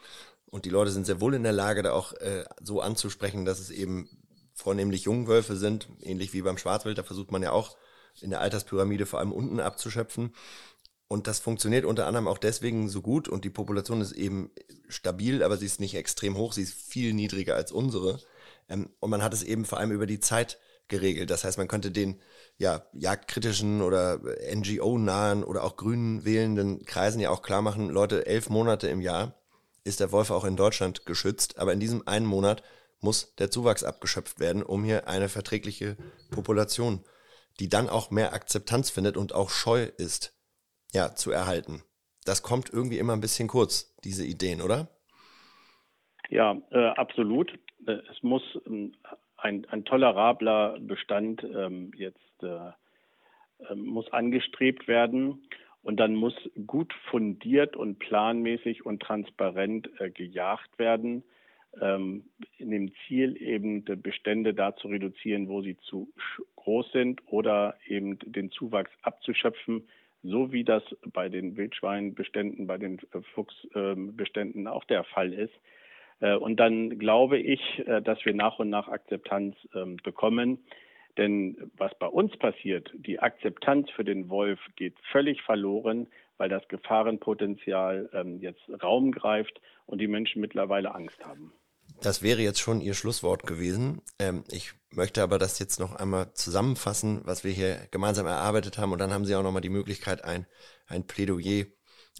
Und 0.45 0.65
die 0.65 0.69
Leute 0.69 0.91
sind 0.91 1.05
sehr 1.05 1.21
wohl 1.21 1.33
in 1.33 1.43
der 1.43 1.53
Lage, 1.53 1.81
da 1.81 1.93
auch 1.93 2.13
äh, 2.13 2.43
so 2.61 2.81
anzusprechen, 2.81 3.45
dass 3.45 3.59
es 3.59 3.69
eben 3.69 4.09
vornehmlich 4.53 5.03
Jungwölfe 5.03 5.55
sind, 5.55 5.87
ähnlich 6.01 6.33
wie 6.33 6.41
beim 6.41 6.57
Schwarzwild. 6.57 6.97
Da 6.97 7.03
versucht 7.03 7.31
man 7.31 7.41
ja 7.41 7.51
auch 7.51 7.77
in 8.19 8.29
der 8.29 8.41
Alterspyramide 8.41 9.05
vor 9.05 9.19
allem 9.19 9.31
unten 9.31 9.59
abzuschöpfen. 9.59 10.33
Und 11.07 11.27
das 11.27 11.39
funktioniert 11.39 11.83
unter 11.83 12.07
anderem 12.07 12.27
auch 12.27 12.37
deswegen 12.37 12.87
so 12.87 13.01
gut 13.01 13.27
und 13.27 13.43
die 13.43 13.49
Population 13.49 13.99
ist 13.99 14.13
eben 14.13 14.49
stabil, 14.87 15.43
aber 15.43 15.57
sie 15.57 15.65
ist 15.65 15.81
nicht 15.81 15.95
extrem 15.95 16.37
hoch, 16.37 16.53
sie 16.53 16.61
ist 16.61 16.73
viel 16.73 17.13
niedriger 17.13 17.55
als 17.55 17.71
unsere. 17.71 18.19
Ähm, 18.69 18.89
und 18.99 19.09
man 19.09 19.23
hat 19.23 19.33
es 19.33 19.43
eben 19.43 19.65
vor 19.65 19.79
allem 19.79 19.91
über 19.91 20.05
die 20.05 20.19
Zeit 20.19 20.57
geregelt. 20.87 21.29
Das 21.29 21.43
heißt, 21.43 21.57
man 21.57 21.67
könnte 21.67 21.91
den 21.91 22.21
ja, 22.61 22.83
jagdkritischen 22.93 23.81
oder 23.81 24.19
NGO-nahen 24.53 25.43
oder 25.43 25.63
auch 25.63 25.77
grünen 25.77 26.25
wählenden 26.25 26.85
Kreisen 26.85 27.19
ja 27.19 27.31
auch 27.31 27.41
klar 27.41 27.63
machen, 27.63 27.89
Leute, 27.89 28.27
elf 28.27 28.51
Monate 28.51 28.87
im 28.87 29.01
Jahr 29.01 29.33
ist 29.83 29.99
der 29.99 30.11
Wolf 30.11 30.29
auch 30.29 30.45
in 30.45 30.57
Deutschland 30.57 31.07
geschützt, 31.07 31.57
aber 31.57 31.73
in 31.73 31.79
diesem 31.79 32.07
einen 32.07 32.27
Monat 32.27 32.61
muss 32.99 33.33
der 33.37 33.49
Zuwachs 33.49 33.83
abgeschöpft 33.83 34.39
werden, 34.39 34.61
um 34.61 34.83
hier 34.83 35.07
eine 35.07 35.27
verträgliche 35.27 35.97
Population, 36.29 37.03
die 37.59 37.67
dann 37.67 37.89
auch 37.89 38.11
mehr 38.11 38.31
Akzeptanz 38.33 38.91
findet 38.91 39.17
und 39.17 39.33
auch 39.33 39.49
scheu 39.49 39.89
ist, 39.97 40.37
ja, 40.93 41.15
zu 41.15 41.31
erhalten. 41.31 41.81
Das 42.25 42.43
kommt 42.43 42.71
irgendwie 42.71 42.99
immer 42.99 43.13
ein 43.13 43.21
bisschen 43.21 43.47
kurz, 43.47 43.97
diese 44.03 44.23
Ideen, 44.23 44.61
oder? 44.61 44.87
Ja, 46.29 46.61
äh, 46.69 46.89
absolut. 46.89 47.51
Äh, 47.87 47.93
es 48.11 48.21
muss 48.21 48.43
ähm, 48.67 48.93
ein, 49.37 49.65
ein 49.71 49.83
tolerabler 49.83 50.77
Bestand 50.79 51.43
ähm, 51.43 51.91
jetzt 51.95 52.21
äh, 52.43 52.71
äh, 53.69 53.75
muss 53.75 54.11
angestrebt 54.11 54.87
werden 54.87 55.43
und 55.83 55.99
dann 55.99 56.15
muss 56.15 56.35
gut 56.67 56.93
fundiert 57.09 57.75
und 57.75 57.99
planmäßig 57.99 58.85
und 58.85 59.01
transparent 59.01 59.89
äh, 59.99 60.09
gejagt 60.09 60.77
werden, 60.79 61.23
ähm, 61.79 62.25
in 62.57 62.71
dem 62.71 62.91
Ziel 63.07 63.41
eben 63.41 63.83
Bestände 64.01 64.53
da 64.53 64.75
zu 64.75 64.87
reduzieren, 64.87 65.47
wo 65.47 65.61
sie 65.61 65.77
zu 65.77 66.11
groß 66.55 66.91
sind 66.91 67.21
oder 67.27 67.77
eben 67.87 68.17
den 68.19 68.51
Zuwachs 68.51 68.91
abzuschöpfen, 69.01 69.87
so 70.23 70.51
wie 70.51 70.63
das 70.63 70.83
bei 71.13 71.29
den 71.29 71.55
Wildschweinbeständen, 71.57 72.67
bei 72.67 72.77
den 72.77 72.99
äh, 73.13 73.21
Fuchsbeständen 73.33 74.67
auch 74.67 74.83
der 74.85 75.03
Fall 75.03 75.33
ist. 75.33 75.53
Äh, 76.19 76.35
und 76.35 76.59
dann 76.59 76.99
glaube 76.99 77.37
ich, 77.39 77.83
dass 78.03 78.23
wir 78.25 78.33
nach 78.33 78.59
und 78.59 78.69
nach 78.69 78.87
Akzeptanz 78.87 79.55
ähm, 79.73 79.97
bekommen. 80.03 80.59
Denn 81.17 81.71
was 81.77 81.91
bei 81.99 82.07
uns 82.07 82.35
passiert, 82.37 82.91
die 82.93 83.19
Akzeptanz 83.19 83.89
für 83.91 84.03
den 84.03 84.29
Wolf 84.29 84.59
geht 84.75 84.95
völlig 85.11 85.41
verloren, 85.41 86.07
weil 86.37 86.49
das 86.49 86.67
Gefahrenpotenzial 86.69 88.09
ähm, 88.13 88.39
jetzt 88.39 88.61
Raum 88.81 89.11
greift 89.11 89.61
und 89.85 89.99
die 89.99 90.07
Menschen 90.07 90.41
mittlerweile 90.41 90.95
Angst 90.95 91.23
haben. 91.25 91.53
Das 92.01 92.23
wäre 92.23 92.41
jetzt 92.41 92.59
schon 92.59 92.81
Ihr 92.81 92.93
Schlusswort 92.93 93.45
gewesen. 93.45 94.01
Ähm, 94.17 94.43
ich 94.49 94.71
möchte 94.91 95.21
aber 95.21 95.37
das 95.37 95.59
jetzt 95.59 95.79
noch 95.79 95.95
einmal 95.95 96.33
zusammenfassen, 96.33 97.21
was 97.25 97.43
wir 97.43 97.51
hier 97.51 97.77
gemeinsam 97.91 98.25
erarbeitet 98.25 98.77
haben. 98.77 98.91
Und 98.91 98.99
dann 98.99 99.11
haben 99.13 99.25
Sie 99.25 99.35
auch 99.35 99.43
nochmal 99.43 99.61
die 99.61 99.69
Möglichkeit, 99.69 100.23
ein, 100.23 100.47
ein 100.87 101.05
Plädoyer 101.05 101.65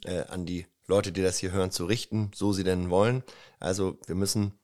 äh, 0.06 0.24
an 0.28 0.46
die 0.46 0.66
Leute, 0.88 1.12
die 1.12 1.22
das 1.22 1.38
hier 1.38 1.52
hören, 1.52 1.72
zu 1.72 1.86
richten, 1.86 2.32
so 2.36 2.52
sie 2.52 2.64
denn 2.64 2.90
wollen. 2.90 3.24
Also 3.60 3.98
wir 4.08 4.16
müssen 4.16 4.60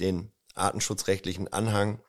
den 0.00 0.30
artenschutzrechtlichen 0.54 1.52
Anhang 1.52 2.00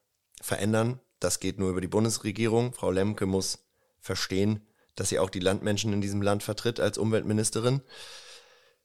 verändern. 0.42 1.00
Das 1.24 1.40
geht 1.40 1.58
nur 1.58 1.70
über 1.70 1.80
die 1.80 1.88
Bundesregierung. 1.88 2.74
Frau 2.74 2.92
Lemke 2.92 3.26
muss 3.26 3.60
verstehen, 4.02 4.68
dass 4.96 5.08
sie 5.08 5.20
auch 5.20 5.30
die 5.30 5.40
Landmenschen 5.40 5.94
in 5.94 6.02
diesem 6.02 6.22
Land 6.22 6.44
vertritt 6.44 6.82
als 6.82 6.98
Umweltministerin 6.98 7.82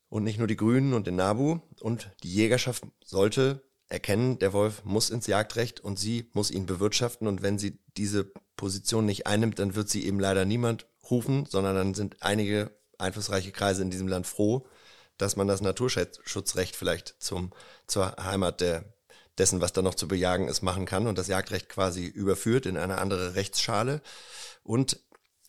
und 0.08 0.22
nicht 0.22 0.38
nur 0.38 0.46
die 0.46 0.56
Grünen 0.56 0.94
und 0.94 1.08
den 1.08 1.16
NABU. 1.16 1.58
Und 1.80 2.12
die 2.22 2.32
Jägerschaft 2.32 2.84
sollte 3.04 3.64
erkennen, 3.88 4.38
der 4.38 4.52
Wolf 4.52 4.84
muss 4.84 5.10
ins 5.10 5.26
Jagdrecht 5.26 5.80
und 5.80 5.98
sie 5.98 6.30
muss 6.32 6.52
ihn 6.52 6.66
bewirtschaften. 6.66 7.26
Und 7.26 7.42
wenn 7.42 7.58
sie 7.58 7.80
diese 7.96 8.30
Position 8.56 9.04
nicht 9.04 9.26
einnimmt, 9.26 9.58
dann 9.58 9.74
wird 9.74 9.88
sie 9.88 10.06
eben 10.06 10.20
leider 10.20 10.44
niemand 10.44 10.86
rufen, 11.10 11.44
sondern 11.44 11.74
dann 11.74 11.94
sind 11.94 12.22
einige 12.22 12.70
einflussreiche 12.98 13.50
Kreise 13.50 13.82
in 13.82 13.90
diesem 13.90 14.06
Land 14.06 14.28
froh, 14.28 14.64
dass 15.16 15.34
man 15.34 15.48
das 15.48 15.60
Naturschutzrecht 15.60 16.76
vielleicht 16.76 17.16
zum, 17.18 17.50
zur 17.88 18.14
Heimat 18.16 18.60
der, 18.60 18.84
dessen, 19.38 19.60
was 19.60 19.72
da 19.72 19.82
noch 19.82 19.94
zu 19.94 20.08
bejagen 20.08 20.48
ist, 20.48 20.62
machen 20.62 20.86
kann 20.86 21.06
und 21.06 21.18
das 21.18 21.28
Jagdrecht 21.28 21.68
quasi 21.68 22.06
überführt 22.06 22.66
in 22.66 22.76
eine 22.76 22.98
andere 22.98 23.34
Rechtsschale. 23.34 24.00
Und 24.62 25.00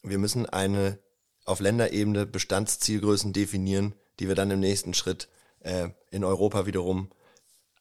wir 0.04 0.18
müssen 0.18 0.48
eine 0.48 1.00
auf 1.46 1.60
Länderebene 1.60 2.26
Bestandszielgrößen 2.26 3.34
definieren, 3.34 3.96
die 4.20 4.28
wir 4.28 4.36
dann 4.36 4.52
im 4.52 4.60
nächsten 4.60 4.94
Schritt 4.94 5.28
äh, 5.62 5.90
in 6.12 6.24
Europa 6.24 6.66
wiederum 6.66 7.10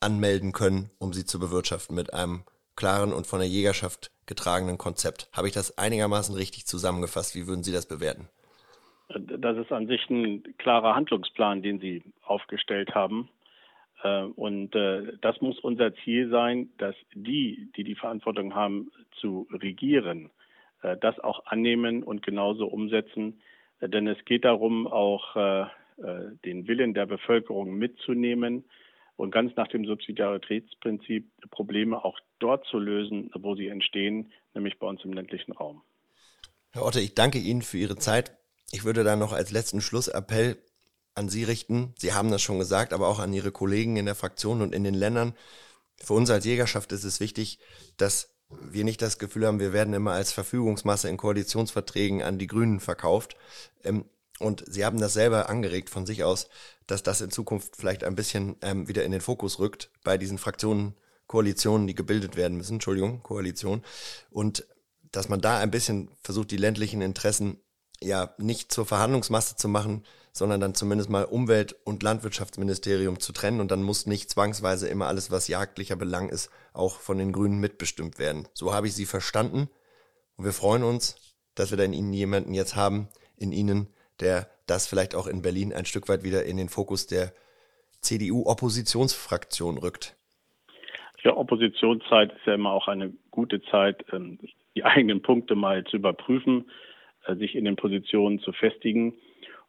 anmelden 0.01 0.53
können, 0.53 0.91
um 0.99 1.13
sie 1.13 1.25
zu 1.25 1.39
bewirtschaften 1.39 1.95
mit 1.95 2.15
einem 2.15 2.45
klaren 2.77 3.13
und 3.13 3.27
von 3.27 3.41
der 3.41 3.49
Jägerschaft 3.49 4.11
getragenen 4.27 4.79
Konzept. 4.79 5.29
Habe 5.33 5.49
ich 5.49 5.55
das 5.55 5.77
einigermaßen 5.79 6.35
richtig 6.35 6.67
zusammengefasst? 6.67 7.35
Wie 7.35 7.49
würden 7.49 7.65
Sie 7.65 7.73
das 7.73 7.87
bewerten? 7.87 8.29
Das 9.09 9.57
ist 9.57 9.73
an 9.73 9.87
sich 9.87 10.09
ein 10.11 10.43
klarer 10.59 10.95
Handlungsplan, 10.95 11.63
den 11.63 11.81
Sie 11.81 12.03
aufgestellt 12.23 12.95
haben. 12.95 13.29
Äh, 14.03 14.23
und 14.23 14.75
äh, 14.75 15.17
das 15.21 15.41
muss 15.41 15.59
unser 15.61 15.95
Ziel 15.97 16.31
sein, 16.31 16.71
dass 16.79 16.95
die, 17.15 17.71
die 17.77 17.85
die 17.85 17.95
Verantwortung 17.95 18.55
haben 18.55 18.91
zu 19.21 19.49
regieren, 19.53 20.31
äh, 20.83 20.97
das 20.97 21.19
auch 21.21 21.47
annehmen 21.47 22.03
und 22.03 22.23
genauso 22.23 22.67
umsetzen. 22.67 23.41
Denn 23.81 24.09
es 24.09 24.25
geht 24.25 24.45
darum, 24.45 24.89
auch 24.89 25.37
äh, 25.37 25.67
den 26.45 26.67
Willen 26.67 26.95
der 26.95 27.07
Bevölkerung 27.07 27.75
mitzunehmen 27.75 28.65
und 29.17 29.31
ganz 29.33 29.55
nach 29.57 29.69
dem 29.69 29.85
Subsidiaritätsprinzip 29.85 31.29
Probleme 31.51 32.05
auch 32.05 32.19
dort 32.39 32.67
zu 32.67 32.79
lösen, 32.79 33.31
wo 33.35 33.55
sie 33.55 33.69
entstehen, 33.69 34.33
nämlich 34.55 34.79
bei 34.79 34.87
uns 34.87 35.05
im 35.05 35.13
ländlichen 35.13 35.53
Raum. 35.53 35.83
Herr 36.71 36.85
Otte, 36.85 37.01
ich 37.01 37.15
danke 37.15 37.39
Ihnen 37.39 37.63
für 37.63 37.79
Ihre 37.79 37.97
Zeit. 37.97 38.37
Ich 38.71 38.85
würde 38.85 39.03
dann 39.03 39.19
noch 39.19 39.33
als 39.33 39.51
letzten 39.51 39.81
Schlussappell 39.81 40.59
an 41.19 41.29
Sie 41.29 41.45
richten. 41.45 41.95
Sie 41.99 42.15
haben 42.15 42.31
das 42.31 42.41
schon 42.41 42.59
gesagt, 42.59 42.93
aber 42.93 43.09
auch 43.09 43.19
an 43.19 43.33
Ihre 43.33 43.53
Kollegen 43.53 43.97
in 43.97 44.07
der 44.07 44.15
Fraktion 44.15 44.63
und 44.63 44.75
in 44.75 44.85
den 44.85 44.95
Ländern. 44.95 45.35
Für 46.03 46.15
uns 46.15 46.31
als 46.31 46.45
Jägerschaft 46.45 46.93
ist 46.93 47.05
es 47.05 47.21
wichtig, 47.21 47.59
dass 47.97 48.31
wir 48.49 48.85
nicht 48.85 49.03
das 49.03 49.19
Gefühl 49.19 49.47
haben, 49.47 49.61
wir 49.61 49.73
werden 49.73 49.93
immer 49.93 50.13
als 50.13 50.33
Verfügungsmasse 50.33 51.09
in 51.09 51.17
Koalitionsverträgen 51.17 52.23
an 52.23 52.39
die 52.39 52.47
Grünen 52.47 52.81
verkauft. 52.81 53.37
Ähm, 53.85 54.07
und 54.39 54.65
sie 54.67 54.85
haben 54.85 55.01
das 55.01 55.13
selber 55.13 55.49
angeregt 55.49 55.91
von 55.91 56.07
sich 56.07 56.23
aus, 56.23 56.49
dass 56.87 57.03
das 57.03 57.21
in 57.21 57.31
Zukunft 57.31 57.77
vielleicht 57.77 58.05
ein 58.05 58.15
bisschen 58.15 58.57
ähm, 58.63 58.89
wieder 58.89 59.05
in 59.05 59.13
den 59.13 59.21
Fokus 59.21 59.59
rückt 59.59 59.91
bei 60.05 60.17
diesen 60.17 60.39
Fraktionen, 60.39 60.95
Koalitionen, 61.27 61.87
die 61.87 61.95
gebildet 61.95 62.37
werden 62.37 62.57
müssen, 62.57 62.75
Entschuldigung, 62.75 63.23
Koalition. 63.23 63.83
Und 64.31 64.67
dass 65.11 65.29
man 65.29 65.41
da 65.41 65.59
ein 65.59 65.71
bisschen 65.71 66.11
versucht, 66.23 66.51
die 66.53 66.57
ländlichen 66.57 67.03
Interessen 67.03 67.61
ja 68.01 68.35
nicht 68.39 68.73
zur 68.73 68.87
Verhandlungsmasse 68.87 69.57
zu 69.57 69.69
machen, 69.69 70.05
sondern 70.39 70.61
dann 70.61 70.75
zumindest 70.75 71.11
mal 71.11 71.25
Umwelt- 71.25 71.77
und 71.85 72.03
Landwirtschaftsministerium 72.03 73.21
zu 73.21 73.33
trennen 73.33 73.61
und 73.61 73.71
dann 73.71 73.83
muss 73.83 74.07
nicht 74.07 74.31
zwangsweise 74.31 74.89
immer 74.89 75.07
alles, 75.07 75.31
was 75.31 75.49
jagdlicher 75.49 75.97
Belang 75.97 76.29
ist, 76.29 76.51
auch 76.73 77.01
von 77.01 77.19
den 77.19 77.33
Grünen 77.33 77.59
mitbestimmt 77.59 78.19
werden. 78.19 78.49
So 78.55 78.73
habe 78.73 78.87
ich 78.87 78.95
sie 78.95 79.07
verstanden 79.07 79.69
und 80.37 80.45
wir 80.45 80.53
freuen 80.53 80.85
uns, 80.85 81.37
dass 81.55 81.71
wir 81.71 81.79
da 81.79 81.85
in 81.85 81.93
Ihnen 81.93 82.13
jemanden 82.13 82.55
jetzt 82.55 82.77
haben, 82.77 83.09
in 83.37 83.53
Ihnen, 83.53 83.89
der 84.21 84.49
das 84.67 84.87
vielleicht 84.87 85.15
auch 85.15 85.27
in 85.27 85.43
Berlin 85.43 85.73
ein 85.73 85.85
Stück 85.85 86.09
weit 86.09 86.23
wieder 86.23 86.45
in 86.45 86.57
den 86.57 86.69
Fokus 86.69 87.07
der 87.07 87.33
CDU-Oppositionsfraktion 88.01 89.79
rückt. 89.79 90.17
Ja, 91.25 91.37
Oppositionszeit 91.37 92.33
ist 92.33 92.47
ja 92.47 92.55
immer 92.55 92.71
auch 92.71 92.87
eine 92.87 93.13
gute 93.33 93.61
Zeit, 93.63 94.05
ähm, 94.13 94.39
die 94.77 94.85
eigenen 94.85 95.21
Punkte 95.21 95.57
mal 95.57 95.83
zu 95.85 95.97
überprüfen, 95.97 96.71
äh, 97.27 97.35
sich 97.35 97.57
in 97.57 97.65
den 97.65 97.75
Positionen 97.75 98.39
zu 98.39 98.53
festigen. 98.53 99.15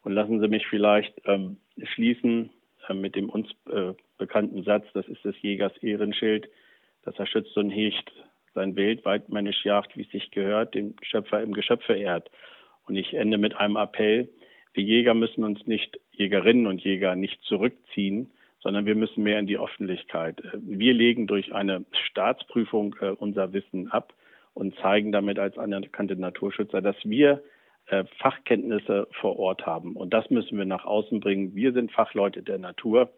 Und 0.04 0.14
lassen 0.14 0.40
Sie 0.40 0.48
mich 0.48 0.66
vielleicht 0.68 1.14
ähm, 1.26 1.58
schließen 1.94 2.50
äh, 2.88 2.94
mit 2.94 3.16
dem 3.16 3.30
uns 3.30 3.50
äh, 3.72 3.94
bekannten 4.18 4.64
Satz, 4.64 4.86
das 4.94 5.08
ist 5.08 5.24
des 5.24 5.42
Jägers 5.42 5.76
Ehrenschild, 5.78 6.50
dass 7.04 7.18
er 7.18 7.26
schützt 7.26 7.58
und 7.58 7.70
hegt 7.70 8.12
sein 8.54 8.76
Bild 8.76 9.06
weitmännisch 9.06 9.64
jagt, 9.64 9.96
wie 9.96 10.04
es 10.04 10.12
sich 10.12 10.32
gehört, 10.32 10.76
den 10.76 10.96
Schöpfer 11.02 11.42
im 11.42 11.54
Geschöpfe 11.54 11.94
ehrt. 11.94 12.30
Und 12.88 12.96
ich 12.96 13.14
ende 13.14 13.38
mit 13.38 13.56
einem 13.56 13.78
Appell. 13.78 14.30
Wir 14.74 14.84
Jäger 14.84 15.14
müssen 15.14 15.44
uns 15.44 15.66
nicht, 15.68 16.00
Jägerinnen 16.12 16.68
und 16.68 16.82
Jäger, 16.82 17.16
nicht 17.16 17.42
zurückziehen, 17.44 18.32
sondern 18.62 18.86
wir 18.86 18.96
müssen 18.96 19.24
mehr 19.24 19.40
in 19.40 19.48
die 19.48 19.60
Öffentlichkeit. 19.60 20.42
Wir 20.54 20.94
legen 20.94 21.28
durch 21.28 21.54
eine 21.54 21.86
Staatsprüfung 21.92 22.96
äh, 23.02 23.10
unser 23.12 23.54
Wissen 23.54 23.92
ab 23.92 24.14
und 24.54 24.76
zeigen 24.78 25.12
damit 25.12 25.40
als 25.40 25.58
anerkannte 25.58 26.16
Naturschützer, 26.16 26.82
dass 26.82 26.98
wir 27.04 27.34
äh, 27.34 27.40
Fachkenntnisse 28.20 29.08
vor 29.20 29.40
Ort 29.40 29.66
haben. 29.66 29.96
Und 29.96 30.14
das 30.14 30.30
müssen 30.30 30.58
wir 30.58 30.66
nach 30.66 30.86
außen 30.86 31.20
bringen. 31.20 31.56
Wir 31.56 31.74
sind 31.74 31.92
Fachleute 31.92 32.44
der 32.44 32.58
Natur 32.58 33.12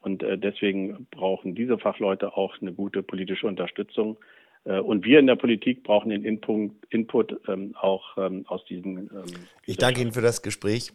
und 0.00 0.22
äh, 0.22 0.38
deswegen 0.38 1.06
brauchen 1.10 1.54
diese 1.54 1.78
Fachleute 1.78 2.36
auch 2.36 2.60
eine 2.60 2.72
gute 2.72 3.02
politische 3.02 3.46
Unterstützung. 3.46 4.16
Und 4.64 5.06
wir 5.06 5.18
in 5.18 5.26
der 5.26 5.36
Politik 5.36 5.82
brauchen 5.82 6.10
den 6.10 6.24
Input, 6.24 6.72
Input 6.90 7.40
ähm, 7.48 7.74
auch 7.80 8.18
ähm, 8.18 8.44
aus 8.48 8.62
diesen. 8.66 8.98
Ähm, 8.98 9.24
ich 9.64 9.78
danke 9.78 10.02
Ihnen 10.02 10.12
für 10.12 10.20
das 10.20 10.42
Gespräch 10.42 10.92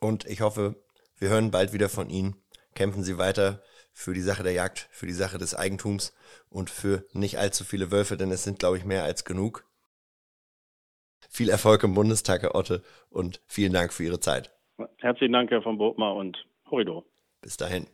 und 0.00 0.24
ich 0.26 0.40
hoffe, 0.40 0.76
wir 1.18 1.28
hören 1.28 1.50
bald 1.50 1.74
wieder 1.74 1.90
von 1.90 2.08
Ihnen 2.08 2.36
kämpfen 2.74 3.02
sie 3.02 3.18
weiter 3.18 3.62
für 3.92 4.14
die 4.14 4.20
Sache 4.20 4.42
der 4.42 4.52
Jagd, 4.52 4.88
für 4.90 5.06
die 5.06 5.12
Sache 5.12 5.38
des 5.38 5.54
Eigentums 5.54 6.14
und 6.48 6.70
für 6.70 7.04
nicht 7.12 7.38
allzu 7.38 7.64
viele 7.64 7.90
Wölfe, 7.90 8.16
denn 8.16 8.30
es 8.30 8.44
sind, 8.44 8.58
glaube 8.58 8.78
ich, 8.78 8.84
mehr 8.84 9.04
als 9.04 9.24
genug. 9.24 9.66
Viel 11.28 11.50
Erfolg 11.50 11.82
im 11.84 11.94
Bundestag, 11.94 12.42
Herr 12.42 12.54
Otte, 12.54 12.82
und 13.10 13.40
vielen 13.46 13.72
Dank 13.72 13.92
für 13.92 14.04
Ihre 14.04 14.20
Zeit. 14.20 14.50
Herzlichen 14.98 15.32
Dank, 15.32 15.50
Herr 15.50 15.62
von 15.62 15.78
Botmar, 15.78 16.16
und 16.16 16.44
Horido. 16.70 17.04
Bis 17.42 17.56
dahin. 17.56 17.86